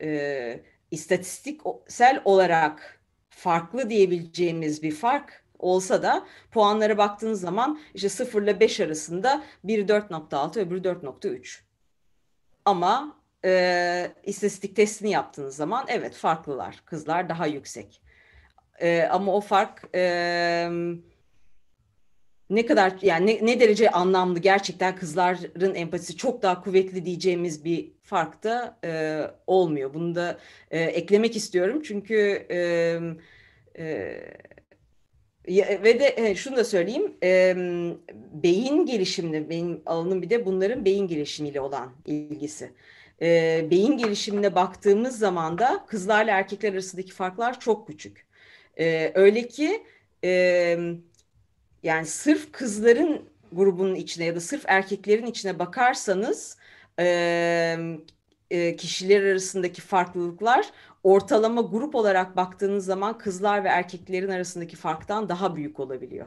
[0.00, 0.60] e,
[0.94, 8.80] istatistiksel olarak farklı diyebileceğimiz bir fark olsa da puanlara baktığınız zaman işte 0 ile 5
[8.80, 11.60] arasında biri 4.6 öbürü 4.3.
[12.64, 16.82] Ama e, istatistik testini yaptığınız zaman evet farklılar.
[16.84, 18.02] Kızlar daha yüksek.
[18.80, 20.70] E, ama o fark e,
[22.56, 27.92] ne kadar yani ne, ne derece anlamlı gerçekten kızların empatisi çok daha kuvvetli diyeceğimiz bir
[28.02, 29.94] fark da e, olmuyor.
[29.94, 30.38] Bunu da
[30.70, 32.58] e, eklemek istiyorum çünkü e,
[33.78, 33.84] e,
[35.82, 37.54] ve de e, şunu da söyleyeyim, e,
[38.32, 42.70] beyin gelişimini, benim alanım bir de bunların beyin gelişimiyle olan ilgisi.
[43.22, 48.26] E, beyin gelişimine baktığımız zaman da kızlarla erkekler arasındaki farklar çok küçük.
[48.78, 49.82] E, öyle ki
[50.24, 50.78] e,
[51.84, 56.58] yani sırf kızların grubunun içine ya da sırf erkeklerin içine bakarsanız
[56.98, 57.76] e,
[58.50, 60.70] e, kişiler arasındaki farklılıklar
[61.02, 66.26] ortalama grup olarak baktığınız zaman kızlar ve erkeklerin arasındaki farktan daha büyük olabiliyor.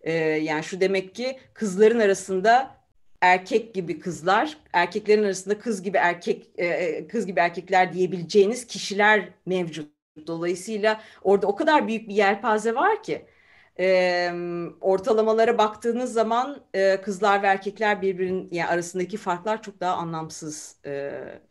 [0.00, 2.76] E, yani şu demek ki kızların arasında
[3.20, 9.96] erkek gibi kızlar, erkeklerin arasında kız gibi erkek e, kız gibi erkekler diyebileceğiniz kişiler mevcut.
[10.26, 13.26] Dolayısıyla orada o kadar büyük bir yelpaze var ki
[13.80, 14.30] e,
[14.80, 20.90] ortalamalara baktığınız zaman e, kızlar ve erkekler birbirinin yani arasındaki farklar çok daha anlamsız e,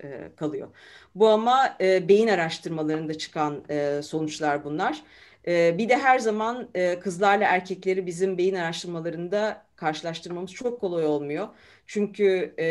[0.04, 0.68] e, kalıyor.
[1.16, 5.02] Bu ama e, beyin araştırmalarında çıkan e, sonuçlar bunlar.
[5.48, 11.48] E, bir de her zaman e, kızlarla erkekleri bizim beyin araştırmalarında karşılaştırmamız çok kolay olmuyor.
[11.88, 12.66] Çünkü e,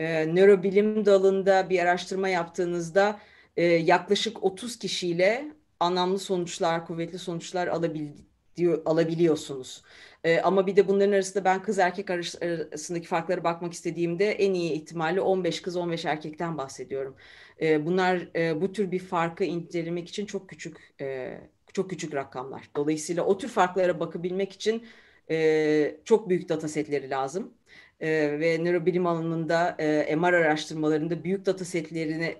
[0.00, 3.20] e, nörobilim dalında bir araştırma yaptığınızda
[3.56, 5.44] e, yaklaşık 30 kişiyle
[5.80, 9.82] anlamlı sonuçlar, kuvvetli sonuçlar alabildiğiniz diyor, alabiliyorsunuz.
[10.24, 14.72] E, ama bir de bunların arasında ben kız erkek arasındaki farklara bakmak istediğimde en iyi
[14.72, 17.16] ihtimalle 15 kız 15 erkekten bahsediyorum.
[17.60, 21.38] E, bunlar e, bu tür bir farkı incelemek için çok küçük e,
[21.72, 22.70] çok küçük rakamlar.
[22.76, 24.86] Dolayısıyla o tür farklara bakabilmek için
[25.30, 27.54] e, çok büyük data setleri lazım.
[28.00, 32.36] E, ve nörobilim alanında e, MR araştırmalarında büyük data setlerini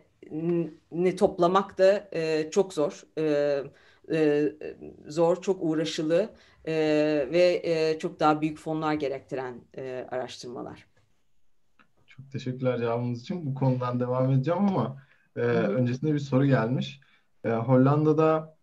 [0.93, 3.03] ni toplamak da e, çok zor.
[3.19, 3.65] E,
[4.13, 4.53] e,
[5.07, 6.31] zor, çok uğraşılı
[6.65, 6.75] e,
[7.33, 10.87] ve e, çok daha büyük fonlar gerektiren e, araştırmalar.
[12.07, 13.47] Çok teşekkürler cevabınız için.
[13.47, 15.03] Bu konudan devam edeceğim ama
[15.37, 17.01] e, öncesinde bir soru gelmiş.
[17.45, 18.57] E, Hollanda'da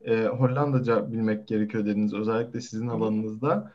[0.00, 3.72] e, Hollandaca bilmek gerekiyor dediniz özellikle sizin alanınızda.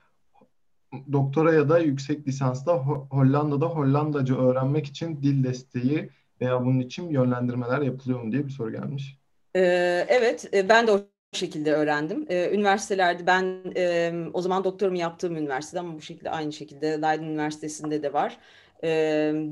[1.12, 2.74] Doktora ya da yüksek lisansta
[3.12, 6.10] Hollanda'da Hollandaca öğrenmek için dil desteği
[6.42, 9.18] veya bunun için yönlendirmeler yapılıyor mu diye bir soru gelmiş.
[9.58, 11.00] Ee, evet, e, ben de o
[11.34, 12.26] şekilde öğrendim.
[12.30, 17.24] Ee, üniversitelerde ben e, o zaman doktorumu yaptığım üniversitede ama bu şekilde aynı şekilde Leiden
[17.24, 18.38] Üniversitesi'nde de var.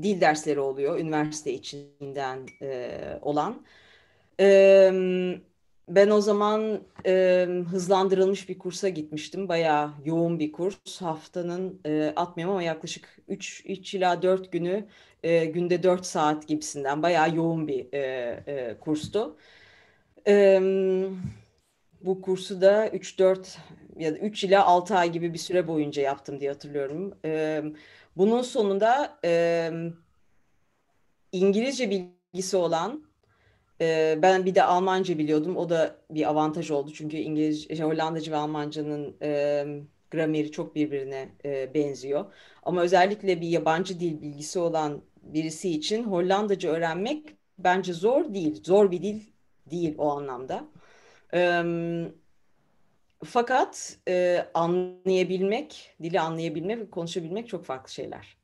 [0.02, 2.90] Dil dersleri oluyor üniversite içinden e,
[3.22, 3.64] olan.
[5.88, 6.80] ben o zaman
[7.70, 9.48] hızlandırılmış bir kursa gitmiştim.
[9.48, 11.02] Bayağı yoğun bir kurs.
[11.02, 14.84] Haftanın e, atmıyorum ama yaklaşık 3, 3 ila 4 günü
[15.54, 17.86] günde 4 saat gibisinden bayağı yoğun bir
[18.80, 19.36] kurstu.
[20.28, 20.60] Ee,
[22.00, 23.58] bu kursu da 3-4
[23.98, 27.14] ya da 3 ila 6 ay gibi bir süre boyunca yaptım diye hatırlıyorum.
[27.24, 27.64] Ee,
[28.16, 29.70] bunun sonunda e,
[31.32, 33.04] İngilizce bilgisi olan
[33.80, 35.56] e, ben bir de Almanca biliyordum.
[35.56, 36.92] O da bir avantaj oldu.
[36.94, 39.64] Çünkü İngilizce, Hollandaca ve Almanca'nın e,
[40.10, 42.32] grameri çok birbirine e, benziyor.
[42.62, 48.64] Ama özellikle bir yabancı dil bilgisi olan birisi için Hollandaca öğrenmek bence zor değil.
[48.64, 49.35] Zor bir dil
[49.70, 50.64] değil o anlamda.
[51.34, 51.62] E,
[53.24, 58.36] fakat e, anlayabilmek, dili anlayabilmek ve konuşabilmek çok farklı şeyler.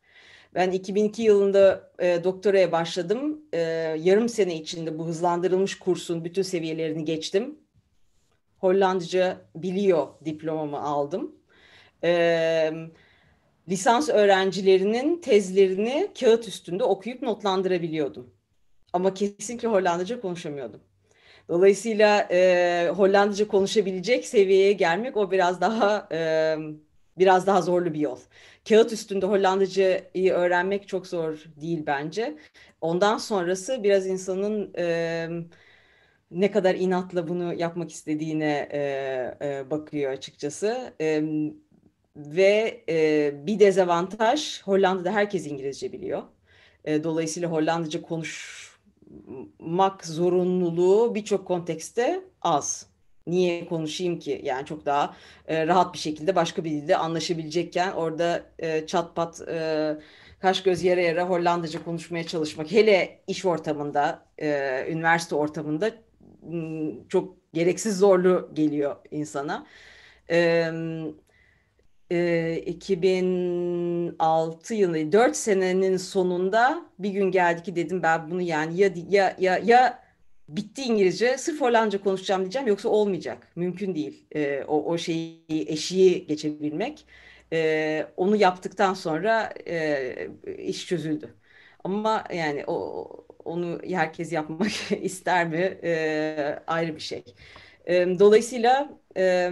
[0.54, 3.40] Ben 2002 yılında e, doktoraya başladım.
[3.52, 3.60] E,
[4.00, 7.58] yarım sene içinde bu hızlandırılmış kursun bütün seviyelerini geçtim.
[8.58, 11.36] Hollandaca biliyor diplomamı aldım.
[12.04, 12.72] E,
[13.68, 18.34] lisans öğrencilerinin tezlerini kağıt üstünde okuyup notlandırabiliyordum.
[18.92, 20.80] Ama kesinlikle Hollandaca konuşamıyordum.
[21.48, 26.56] Dolayısıyla e, Hollandaca konuşabilecek seviyeye gelmek o biraz daha e,
[27.18, 28.18] biraz daha zorlu bir yol.
[28.68, 32.38] Kağıt üstünde Hollandacayı öğrenmek çok zor değil bence.
[32.80, 35.28] Ondan sonrası biraz insanın e,
[36.30, 38.80] ne kadar inatla bunu yapmak istediğine e,
[39.42, 40.94] e, bakıyor açıkçası.
[41.00, 41.22] E,
[42.16, 46.22] ve e, bir dezavantaj Hollanda'da herkes İngilizce biliyor.
[46.84, 48.02] E, dolayısıyla Hollandaca
[49.82, 52.86] konuşmak zorunluluğu birçok kontekste az.
[53.26, 54.40] Niye konuşayım ki?
[54.44, 55.16] Yani çok daha
[55.48, 59.96] e, rahat bir şekilde başka bir dilde anlaşabilecekken orada e, çat pat e,
[60.40, 65.90] kaş göz yere yere Hollandaca konuşmaya çalışmak hele iş ortamında, e, üniversite ortamında
[67.08, 69.66] çok gereksiz zorlu geliyor insana.
[70.30, 70.70] E,
[72.66, 79.36] 2006 yılı 4 senenin sonunda bir gün geldi ki dedim ben bunu yani ya ya
[79.38, 80.02] ya ya
[80.48, 83.48] bitti İngilizce sırf Hollandca konuşacağım diyeceğim yoksa olmayacak.
[83.56, 84.26] Mümkün değil.
[84.34, 87.06] E, o, o şeyi eşiği geçebilmek.
[87.52, 91.34] E, onu yaptıktan sonra e, iş çözüldü.
[91.84, 93.08] Ama yani o
[93.44, 94.70] onu herkes yapmak
[95.02, 97.24] ister mi e, ayrı bir şey.
[97.86, 99.50] E, dolayısıyla e,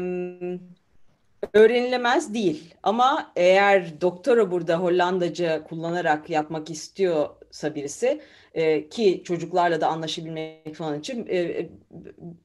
[1.52, 2.74] öğrenilemez değil.
[2.82, 8.20] Ama eğer doktora burada Hollandaca kullanarak yapmak istiyorsa birisi
[8.54, 11.68] e, ki çocuklarla da anlaşabilmek falan için e,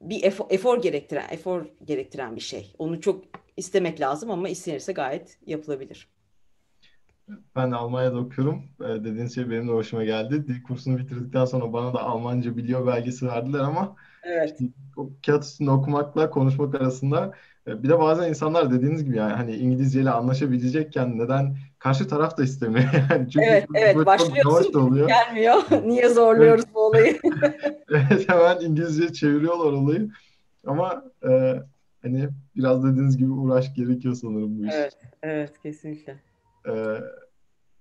[0.01, 2.75] bir efor, efor gerektiren efor gerektiren bir şey.
[2.77, 3.23] Onu çok
[3.57, 6.07] istemek lazım ama istenirse gayet yapılabilir.
[7.55, 8.63] Ben de Almanya'da okuyorum.
[8.81, 10.47] Ee, dediğiniz şey benim de hoşuma geldi.
[10.47, 14.51] Dil kursunu bitirdikten sonra bana da Almanca biliyor belgesi verdiler ama evet.
[14.51, 14.65] işte,
[15.25, 17.31] kağıt üstünde okumakla konuşmak arasında e,
[17.67, 22.89] bir de bazen insanlar dediğiniz gibi yani hani İngilizceyle anlaşabilecekken neden karşı taraf da istemiyor
[23.11, 25.07] yani çünkü evet evet başlıyorsun da oluyor.
[25.07, 27.19] gelmiyor niye zorluyoruz bu olayı
[27.89, 30.09] evet hemen İngilizce çeviriyorlar olayı
[30.67, 31.59] ama e,
[32.01, 34.73] hani biraz dediğiniz gibi uğraş gerekiyor sanırım bu iş.
[34.73, 36.15] Evet evet kesinlikle.
[36.67, 36.73] E,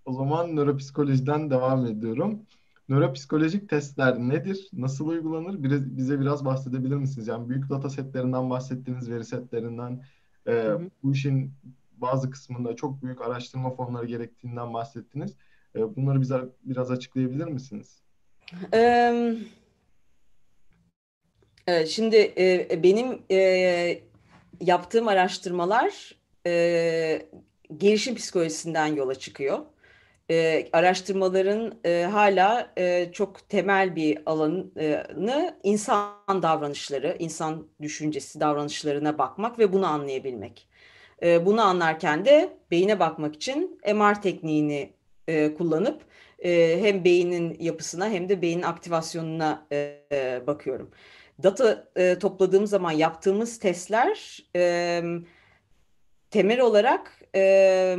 [0.04, 2.42] o zaman nöropsikolojiden devam ediyorum.
[2.88, 4.68] Nöropsikolojik testler nedir?
[4.72, 5.62] Nasıl uygulanır?
[5.62, 7.28] Biraz, bize biraz bahsedebilir misiniz?
[7.28, 10.04] Yani büyük data setlerinden bahsettiğiniz veri setlerinden
[10.46, 10.90] e, hı hı.
[11.02, 11.52] bu işin
[11.96, 15.34] bazı kısmında çok büyük araştırma fonları gerektiğinden bahsettiniz.
[15.76, 18.02] E, bunları bize biraz açıklayabilir misiniz?
[21.66, 24.00] Evet, şimdi e, benim e,
[24.60, 26.14] yaptığım araştırmalar
[26.46, 27.26] e,
[27.76, 29.58] gelişim psikolojisinden yola çıkıyor
[30.30, 39.58] e, araştırmaların e, hala e, çok temel bir alanı insan davranışları, insan düşüncesi, davranışlarına bakmak
[39.58, 40.68] ve bunu anlayabilmek.
[41.22, 44.92] E, bunu anlarken de beyine bakmak için MR tekniğini
[45.28, 46.02] e, kullanıp
[46.38, 50.90] e, hem beynin yapısına hem de beynin aktivasyonuna e, e, bakıyorum.
[51.42, 55.02] Data e, topladığım zaman yaptığımız testler e,
[56.30, 57.96] temel olarak e,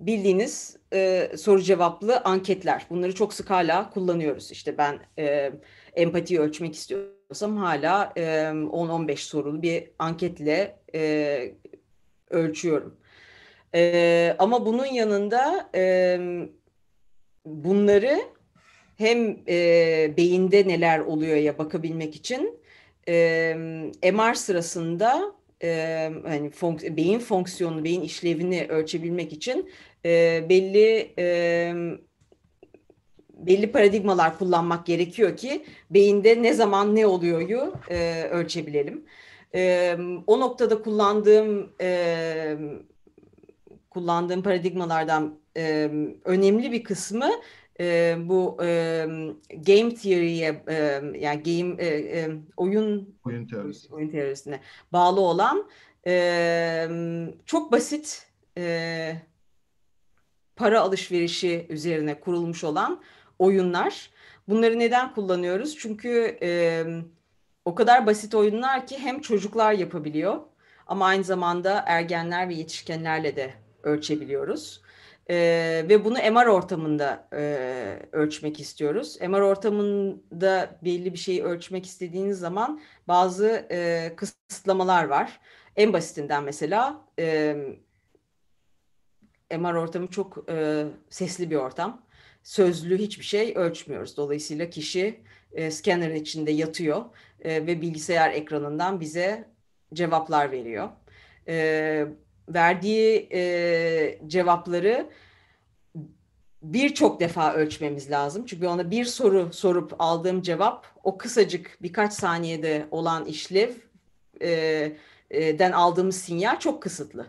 [0.00, 2.86] bildiğiniz e, soru cevaplı anketler.
[2.90, 4.50] Bunları çok sık hala kullanıyoruz.
[4.50, 5.52] İşte ben e,
[5.96, 11.54] empatiyi ölçmek istiyorsam hala e, 10-15 sorulu bir anketle e,
[12.30, 12.96] ölçüyorum.
[13.74, 16.18] E, ama bunun yanında e,
[17.44, 18.20] bunları
[18.96, 22.60] hem e, beyinde neler oluyor ya bakabilmek için
[23.08, 23.54] e,
[24.12, 29.70] MR sırasında e, hani fonks- beyin fonksiyonunu, beyin işlevini ölçebilmek için
[30.04, 31.74] e, belli e,
[33.34, 39.04] belli paradigmalar kullanmak gerekiyor ki beyinde ne zaman ne oluyoryu e, ölçebilelim.
[39.54, 42.56] E, o noktada kullandığım e,
[43.90, 45.90] kullandığım paradigmalardan e,
[46.24, 47.30] önemli bir kısmı
[47.80, 49.06] e, bu e,
[49.50, 50.74] game theory'ye e,
[51.18, 54.60] yani game e, e, oyun oyun teorisi oyun teorisine
[54.92, 55.68] bağlı olan
[56.06, 56.88] e,
[57.46, 58.26] çok basit
[58.58, 59.16] e,
[60.60, 63.00] para alışverişi üzerine kurulmuş olan
[63.38, 64.10] oyunlar.
[64.48, 65.76] Bunları neden kullanıyoruz?
[65.78, 66.84] Çünkü e,
[67.64, 70.40] o kadar basit oyunlar ki hem çocuklar yapabiliyor
[70.86, 74.82] ama aynı zamanda ergenler ve yetişkinlerle de ölçebiliyoruz.
[75.30, 75.36] E,
[75.88, 77.42] ve bunu MR ortamında e,
[78.12, 79.18] ölçmek istiyoruz.
[79.20, 85.40] MR ortamında belli bir şeyi ölçmek istediğiniz zaman bazı e, kısıtlamalar var.
[85.76, 87.56] En basitinden mesela e,
[89.58, 92.02] MR ortamı çok e, sesli bir ortam.
[92.42, 94.16] Sözlü hiçbir şey ölçmüyoruz.
[94.16, 95.20] Dolayısıyla kişi
[95.52, 97.04] e, scanner'ın içinde yatıyor
[97.40, 99.48] e, ve bilgisayar ekranından bize
[99.94, 100.88] cevaplar veriyor.
[101.48, 102.06] E,
[102.48, 105.10] verdiği e, cevapları
[106.62, 108.46] birçok defa ölçmemiz lazım.
[108.46, 113.70] Çünkü ona bir soru sorup aldığım cevap o kısacık birkaç saniyede olan işlev
[114.40, 114.92] e,
[115.30, 117.26] den aldığımız sinyal çok kısıtlı.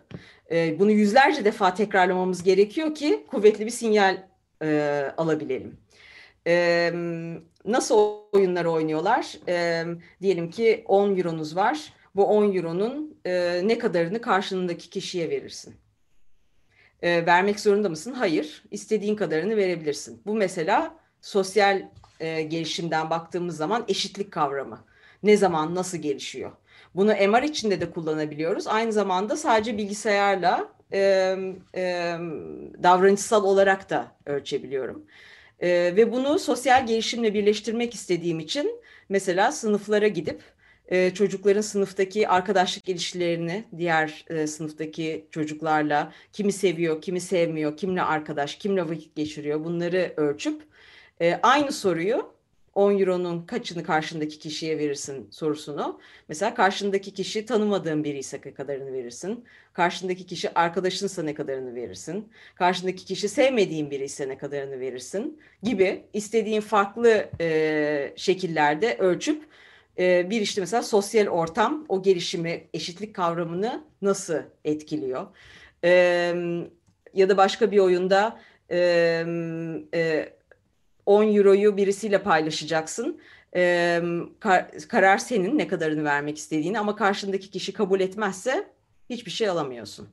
[0.51, 4.17] E, bunu yüzlerce defa tekrarlamamız gerekiyor ki kuvvetli bir sinyal
[4.63, 5.77] e, alabilelim.
[6.47, 6.91] E,
[7.65, 7.95] nasıl
[8.31, 9.37] oyunlar oynuyorlar?
[9.47, 9.85] E,
[10.21, 11.93] diyelim ki 10 euronuz var.
[12.15, 15.75] Bu 10 euronun e, ne kadarını karşılığındaki kişiye verirsin?
[17.01, 18.13] E, vermek zorunda mısın?
[18.13, 18.63] Hayır.
[18.71, 20.21] İstediğin kadarını verebilirsin.
[20.25, 21.83] Bu mesela sosyal
[22.19, 24.85] e, gelişimden baktığımız zaman eşitlik kavramı.
[25.23, 26.51] Ne zaman, nasıl gelişiyor?
[26.95, 28.67] Bunu MR içinde de kullanabiliyoruz.
[28.67, 30.99] Aynı zamanda sadece bilgisayarla e,
[31.75, 32.15] e,
[32.83, 35.05] davranışsal olarak da ölçebiliyorum.
[35.59, 40.41] E, ve bunu sosyal gelişimle birleştirmek istediğim için mesela sınıflara gidip
[40.87, 48.55] e, çocukların sınıftaki arkadaşlık ilişkilerini diğer e, sınıftaki çocuklarla kimi seviyor, kimi sevmiyor, kimle arkadaş,
[48.55, 50.61] kimle vakit geçiriyor bunları ölçüp
[51.21, 52.33] e, aynı soruyu
[52.73, 55.99] 10 euronun kaçını karşındaki kişiye verirsin sorusunu.
[56.27, 59.45] Mesela karşındaki kişi tanımadığın biri ise ne kadarını verirsin.
[59.73, 62.29] Karşındaki kişi arkadaşınsa ne kadarını verirsin.
[62.55, 69.45] Karşındaki kişi sevmediğin biri ise ne kadarını verirsin gibi istediğin farklı e, şekillerde ölçüp
[69.99, 75.27] e, bir işte mesela sosyal ortam o gelişimi, eşitlik kavramını nasıl etkiliyor?
[75.83, 75.91] E,
[77.13, 78.39] ya da başka bir oyunda
[78.71, 78.77] e,
[79.93, 80.33] e,
[81.05, 83.21] 10 euroyu birisiyle paylaşacaksın.
[83.55, 84.01] E,
[84.39, 88.67] kar, karar senin ne kadarını vermek istediğini ama karşındaki kişi kabul etmezse
[89.09, 90.09] hiçbir şey alamıyorsun.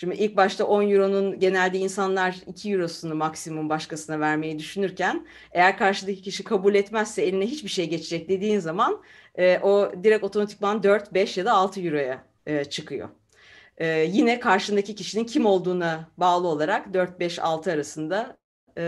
[0.00, 6.22] Şimdi ilk başta 10 euronun genelde insanlar 2 eurosunu maksimum başkasına vermeyi düşünürken eğer karşıdaki
[6.22, 9.02] kişi kabul etmezse eline hiçbir şey geçecek dediğin zaman
[9.38, 13.08] e, o direkt otomatikman 4, 5 ya da 6 euroya e, çıkıyor.
[13.78, 18.36] E, yine karşındaki kişinin kim olduğuna bağlı olarak 4, 5, 6 arasında
[18.78, 18.82] e,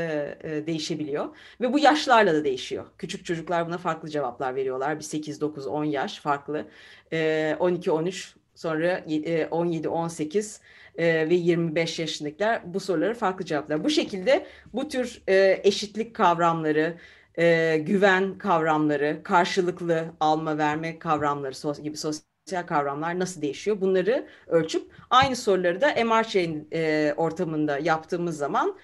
[0.45, 1.37] e, değişebiliyor.
[1.61, 2.87] Ve bu yaşlarla da değişiyor.
[2.99, 4.99] Küçük çocuklar buna farklı cevaplar veriyorlar.
[4.99, 6.67] Bir 8, 9, 10 yaş farklı.
[7.13, 10.61] E, 12, 13 sonra e, 17, 18
[10.99, 13.85] e, ve 25 yaşındakiler bu soruları farklı cevaplar.
[13.85, 16.99] Bu şekilde bu tür e, eşitlik kavramları,
[17.39, 23.81] e, güven kavramları, karşılıklı alma verme kavramları gibi sosyal kavramlar nasıl değişiyor?
[23.81, 28.79] Bunları ölçüp aynı soruları da MR chain e, ortamında yaptığımız zaman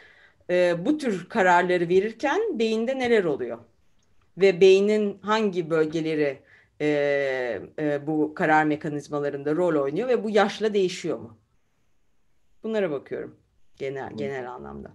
[0.50, 3.58] e, bu tür kararları verirken beyinde neler oluyor?
[4.38, 6.38] Ve beynin hangi bölgeleri
[6.80, 6.86] e,
[7.78, 11.36] e, bu karar mekanizmalarında rol oynuyor ve bu yaşla değişiyor mu?
[12.62, 13.36] Bunlara bakıyorum
[13.76, 14.90] genel genel anlamda.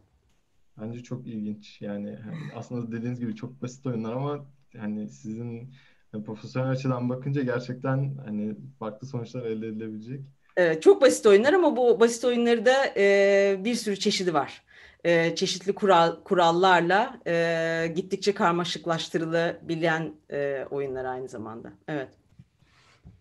[0.77, 1.81] Bence çok ilginç.
[1.81, 4.45] Yani hani aslında dediğiniz gibi çok basit oyunlar ama
[4.77, 5.73] hani sizin
[6.13, 10.21] yani profesyonel açıdan bakınca gerçekten hani farklı sonuçlar elde edilebilecek.
[10.57, 14.63] Evet, çok basit oyunlar ama bu basit oyunları da e, bir sürü çeşidi var.
[15.03, 21.73] E, çeşitli kural kurallarla e, gittikçe karmaşıklaştırılabilen e, oyunlar aynı zamanda.
[21.87, 22.09] Evet.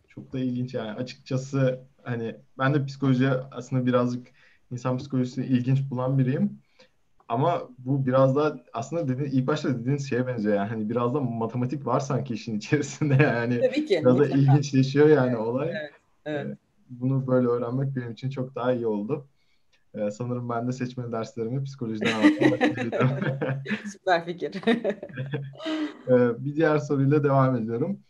[0.08, 4.26] Çok da ilginç yani açıkçası hani ben de psikoloji aslında birazcık
[4.72, 6.58] insan psikolojisini ilginç bulan biriyim.
[7.28, 11.20] Ama bu biraz da aslında dediğin, ilk başta dediğiniz şeye benziyor yani hani biraz da
[11.20, 13.60] matematik var sanki işin içerisinde yani.
[13.60, 14.00] Tabii ki.
[14.02, 15.68] Biraz da ilginçleşiyor yani olay.
[15.68, 15.90] Evet,
[16.24, 16.46] evet.
[16.46, 16.56] Ee,
[16.90, 19.26] bunu böyle öğrenmek benim için çok daha iyi oldu.
[19.94, 22.58] Ee, sanırım ben de seçmeli derslerimi psikolojiden aldım.
[23.92, 24.54] Süper fikir.
[26.08, 28.00] ee, bir diğer soruyla devam ediyorum.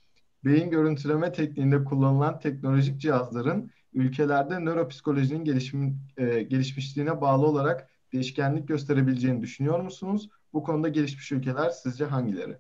[0.45, 9.43] Beyin görüntüleme tekniğinde kullanılan teknolojik cihazların ülkelerde nöropsikolojinin gelişim, e, gelişmişliğine bağlı olarak değişkenlik gösterebileceğini
[9.43, 10.29] düşünüyor musunuz?
[10.53, 12.57] Bu konuda gelişmiş ülkeler sizce hangileri?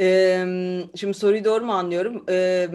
[0.00, 0.46] Ee,
[0.94, 2.24] şimdi soruyu doğru mu anlıyorum?
[2.28, 2.68] Ee,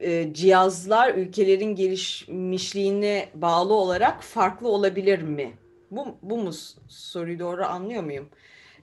[0.00, 5.52] e, cihazlar ülkelerin gelişmişliğine bağlı olarak farklı olabilir mi?
[5.90, 6.52] Bu, bu mu
[6.88, 8.28] soruyu doğru anlıyor muyum?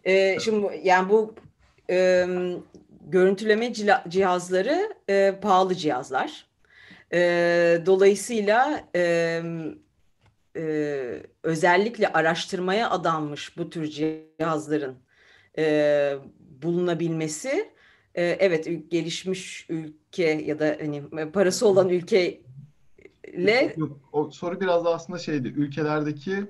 [0.06, 1.36] Ee, şimdi yani bu
[1.90, 2.26] e,
[3.02, 3.74] görüntüleme
[4.10, 6.46] cihazları e, pahalı cihazlar.
[7.14, 7.20] E,
[7.86, 9.42] dolayısıyla e,
[10.58, 10.64] e,
[11.44, 14.96] özellikle araştırmaya adanmış bu tür cihazların
[15.58, 16.16] e,
[16.62, 17.73] bulunabilmesi e,
[18.16, 25.20] evet gelişmiş ülke ya da hani parası olan ülkeyle Yok, o soru biraz da aslında
[25.20, 26.46] şeydi ülkelerdeki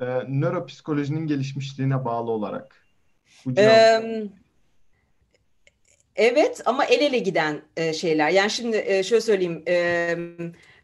[0.00, 2.76] e, nöropsikolojinin gelişmişliğine bağlı olarak.
[3.56, 4.28] E,
[6.18, 8.30] Evet ama el ele giden e, şeyler.
[8.30, 9.62] Yani şimdi e, şöyle söyleyeyim.
[9.68, 10.16] E,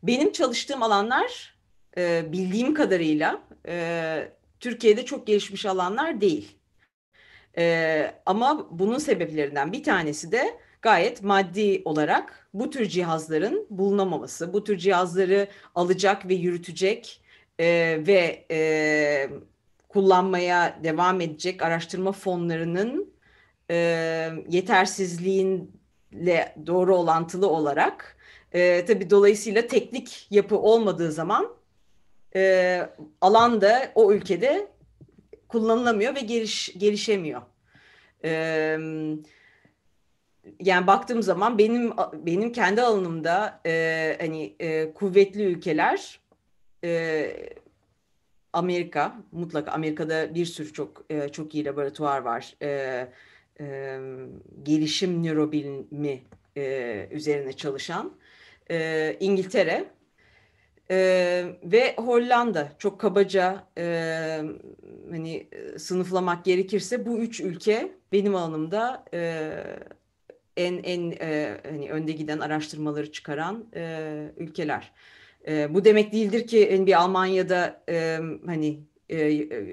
[0.03, 1.57] benim çalıştığım alanlar
[1.99, 4.28] e, bildiğim kadarıyla e,
[4.61, 6.59] Türkiye'de çok gelişmiş alanlar değil.
[7.59, 14.64] E, ama bunun sebeplerinden bir tanesi de gayet maddi olarak bu tür cihazların bulunamaması, bu
[14.64, 17.20] tür cihazları alacak ve yürütecek
[17.59, 17.66] e,
[18.07, 19.28] ve e,
[19.88, 23.14] kullanmaya devam edecek araştırma fonlarının
[23.70, 23.76] e,
[24.48, 28.16] yetersizliğinle doğru orantılı olarak
[28.52, 31.48] e, tabii dolayısıyla teknik yapı olmadığı zaman
[32.36, 32.82] e,
[33.20, 34.74] alanda o ülkede
[35.55, 37.42] kullanılamıyor ve geliş, gelişemiyor.
[38.24, 38.30] E,
[40.61, 46.20] yani baktığım zaman benim benim kendi alanımda e, hani e, kuvvetli ülkeler
[46.84, 47.30] e,
[48.52, 52.55] Amerika mutlaka Amerika'da bir sürü çok e, çok iyi laboratuvar var.
[52.62, 53.09] E,
[53.61, 53.98] e,
[54.62, 56.22] gelişim nörobilimi
[56.57, 58.12] e, üzerine çalışan.
[58.70, 59.84] E, İngiltere
[60.91, 60.97] e,
[61.64, 63.85] ve Hollanda çok kabaca e,
[65.11, 69.51] hani sınıflamak gerekirse bu üç ülke benim alanımda e,
[70.57, 74.93] en en e, hani önde giden araştırmaları çıkaran e, ülkeler.
[75.49, 79.18] E, bu demek değildir ki hani bir Almanya'da e, hani e,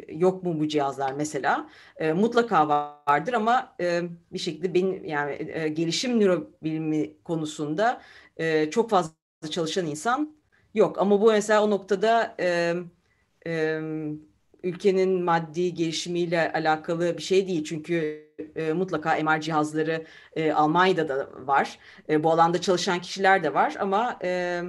[0.09, 1.69] yok mu bu cihazlar mesela?
[1.97, 2.67] E, mutlaka
[3.07, 4.01] vardır ama e,
[4.33, 8.01] bir şekilde benim yani e, gelişim nörobilimi konusunda
[8.37, 9.13] e, çok fazla
[9.51, 10.40] çalışan insan
[10.73, 10.99] yok.
[10.99, 12.75] Ama bu mesela o noktada e,
[13.47, 13.81] e,
[14.63, 17.63] ülkenin maddi gelişimiyle alakalı bir şey değil.
[17.63, 20.05] Çünkü e, mutlaka MR cihazları
[20.35, 21.79] e, Almanya'da da var.
[22.09, 24.61] E, bu alanda çalışan kişiler de var ama e,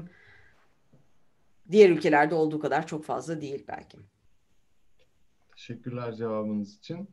[1.70, 3.98] diğer ülkelerde olduğu kadar çok fazla değil belki.
[5.56, 7.08] Teşekkürler cevabınız için.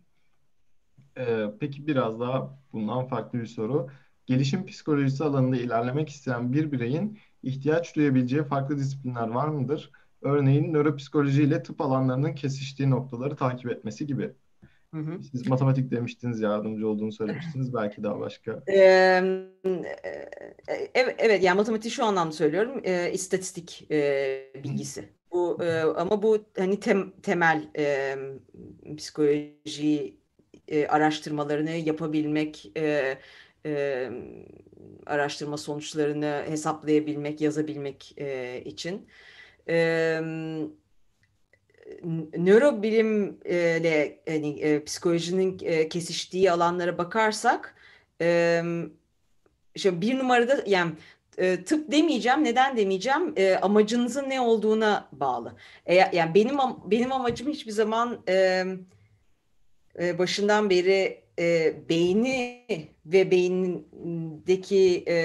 [1.18, 3.90] Ee, peki biraz daha bundan farklı bir soru.
[4.26, 9.92] Gelişim psikolojisi alanında ilerlemek isteyen bir bireyin ihtiyaç duyabileceği farklı disiplinler var mıdır?
[10.22, 14.32] Örneğin nöropsikoloji ile tıp alanlarının kesiştiği noktaları takip etmesi gibi.
[14.94, 15.24] Hı hı.
[15.32, 17.74] Siz matematik demiştiniz, yardımcı olduğunu söylemiştiniz.
[17.74, 18.64] Belki daha başka.
[18.68, 19.22] Ee,
[20.94, 22.82] evet, evet, yani matematik şu anlamda söylüyorum.
[22.84, 25.10] E, istatistik e, bilgisi.
[25.32, 28.16] Bu e, ama bu hani tem, temel e,
[28.98, 30.18] psikoloji
[30.68, 33.18] e, araştırmalarını yapabilmek, e,
[33.66, 34.10] e,
[35.06, 39.08] araştırma sonuçlarını hesaplayabilmek, yazabilmek e, için.
[39.70, 39.76] E,
[42.38, 47.76] nörobilimle hani, e, psikolojinin e, kesiştiği alanlara bakarsak
[48.22, 48.62] e,
[49.76, 50.92] işte bir numarada yani
[51.66, 52.44] tıp demeyeceğim.
[52.44, 53.34] Neden demeyeceğim?
[53.36, 55.56] E, amacınızın ne olduğuna bağlı.
[55.86, 58.66] E, yani benim benim amacım hiçbir zaman e,
[60.00, 62.66] e, başından beri e, beyni
[63.06, 65.16] ve beynindeki e,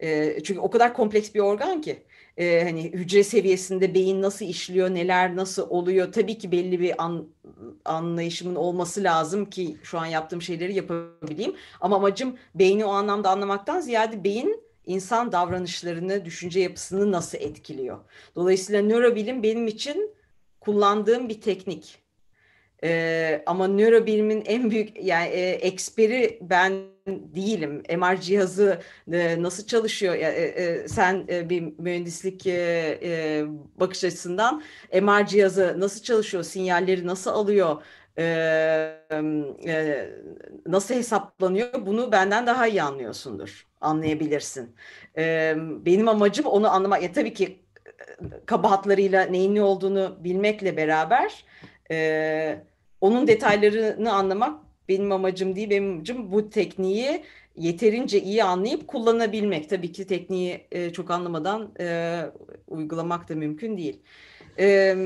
[0.00, 2.02] e, çünkü o kadar kompleks bir organ ki
[2.36, 6.12] e, hani hücre seviyesinde beyin nasıl işliyor, neler nasıl oluyor.
[6.12, 7.28] Tabii ki belli bir an,
[7.84, 11.56] anlayışımın olması lazım ki şu an yaptığım şeyleri yapabileyim.
[11.80, 17.98] Ama amacım beyni o anlamda anlamaktan ziyade beyin insan davranışlarını, düşünce yapısını nasıl etkiliyor.
[18.36, 20.14] Dolayısıyla nörobilim benim için
[20.60, 21.98] kullandığım bir teknik.
[22.84, 26.72] Ee, ama nörobilimin en büyük yani e, eksperi ben
[27.06, 27.82] değilim.
[27.98, 28.80] MR cihazı
[29.12, 30.14] e, nasıl çalışıyor?
[30.14, 32.52] E, e, sen e, bir mühendislik e,
[33.02, 33.44] e,
[33.80, 34.62] bakış açısından
[35.02, 36.44] MR cihazı nasıl çalışıyor?
[36.44, 37.82] Sinyalleri nasıl alıyor?
[38.18, 38.24] E,
[39.66, 40.10] e,
[40.66, 41.86] nasıl hesaplanıyor?
[41.86, 43.66] Bunu benden daha iyi anlıyorsundur.
[43.80, 44.76] Anlayabilirsin.
[45.18, 47.02] E, benim amacım onu anlamak.
[47.02, 51.44] Ya tabii ki e, kabahatlarıyla neyin ne olduğunu bilmekle beraber
[51.90, 52.64] e,
[53.00, 55.70] onun detaylarını anlamak benim amacım değil.
[55.70, 57.24] Benim amacım bu tekniği
[57.56, 59.70] yeterince iyi anlayıp kullanabilmek.
[59.70, 62.22] Tabii ki tekniği e, çok anlamadan e,
[62.68, 64.02] uygulamak da mümkün değil.
[64.58, 64.96] E,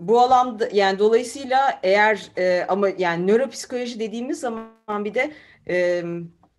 [0.00, 5.32] bu alanda yani dolayısıyla eğer e, ama yani nöropsikoloji dediğimiz zaman bir de
[5.68, 6.04] e,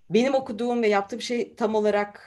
[0.10, 2.22] benim okuduğum ve yaptığım şey tam olarak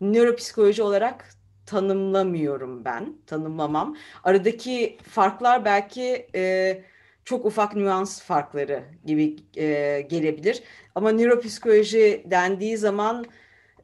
[0.00, 1.34] nöropsikoloji olarak
[1.66, 3.96] tanımlamıyorum ben, tanımlamam.
[4.24, 6.82] Aradaki farklar belki e,
[7.24, 10.62] çok ufak nüans farkları gibi e, gelebilir.
[10.94, 13.24] Ama nöropsikoloji dendiği zaman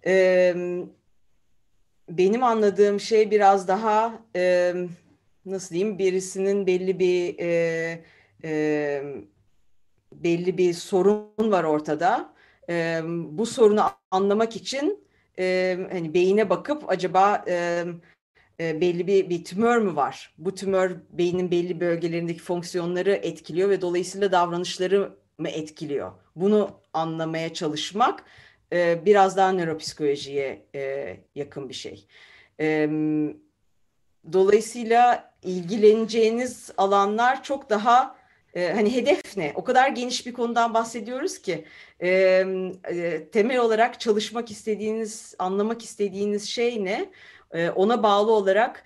[0.07, 0.55] e,
[2.09, 4.75] benim anladığım şey biraz daha e,
[5.47, 8.05] nasıl diyeyim birisinin belli bir e,
[8.45, 9.03] e,
[10.13, 12.33] belli bir sorun var ortada.
[12.69, 13.01] E,
[13.31, 15.05] bu sorunu anlamak için
[15.41, 17.85] e, hani beyine bakıp acaba e,
[18.61, 20.35] e, belli bir, bir tümör mü var?
[20.39, 26.13] Bu tümör beynin belli bölgelerindeki fonksiyonları etkiliyor ve dolayısıyla davranışları mı etkiliyor?
[26.37, 28.25] Bunu anlamaya çalışmak
[28.73, 32.07] e, biraz daha nöropsikolojiye e, yakın bir şey.
[32.61, 32.91] E,
[34.33, 38.20] dolayısıyla ilgileneceğiniz alanlar çok daha
[38.55, 39.53] e, hani hedef ne?
[39.55, 41.65] O kadar geniş bir konudan bahsediyoruz ki
[42.01, 42.09] e,
[42.91, 47.11] e, temel olarak çalışmak istediğiniz, anlamak istediğiniz şey ne?
[47.53, 48.85] E, ona bağlı olarak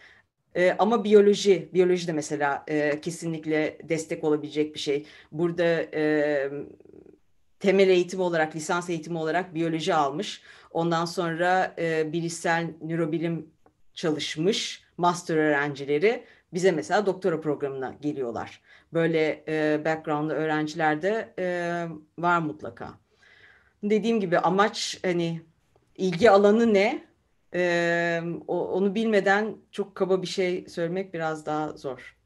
[0.54, 5.06] e, ama biyoloji, biyoloji de mesela e, kesinlikle destek olabilecek bir şey.
[5.32, 6.50] Burada e,
[7.60, 10.42] temel eğitim olarak, lisans eğitimi olarak biyoloji almış.
[10.70, 13.48] Ondan sonra e, bilişsel nörobilim
[13.94, 18.60] çalışmış master öğrencileri bize mesela doktora programına geliyorlar.
[18.94, 21.46] Böyle e, background'lı öğrenciler de e,
[22.18, 22.94] var mutlaka.
[23.82, 25.42] Dediğim gibi amaç hani
[25.96, 27.04] ilgi alanı ne?
[27.54, 32.16] E, onu bilmeden çok kaba bir şey söylemek biraz daha zor.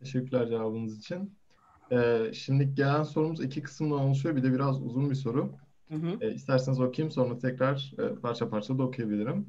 [0.00, 1.32] Teşekkürler cevabınız için.
[1.92, 4.36] Ee, şimdi gelen sorumuz iki kısımdan oluşuyor.
[4.36, 5.52] Bir de biraz uzun bir soru.
[5.88, 6.18] Hı hı.
[6.20, 9.46] Ee, isterseniz okuyayım sonra tekrar e, parça parça da okuyabilirim.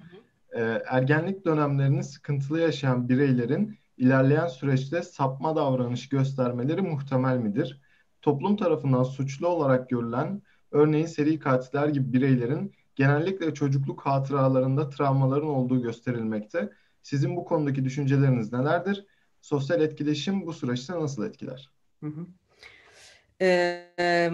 [0.52, 0.62] Hı hı.
[0.62, 7.82] Ee, ergenlik dönemlerini sıkıntılı yaşayan bireylerin ilerleyen süreçte sapma davranış göstermeleri muhtemel midir?
[8.22, 10.42] Toplum tarafından suçlu olarak görülen,
[10.72, 16.70] örneğin seri katiller gibi bireylerin genellikle çocukluk hatıralarında travmaların olduğu gösterilmekte.
[17.04, 19.06] Sizin bu konudaki düşünceleriniz nelerdir?
[19.42, 21.70] Sosyal etkileşim bu süreçte nasıl etkiler?
[22.04, 22.26] Hı hı.
[23.42, 24.32] Ee,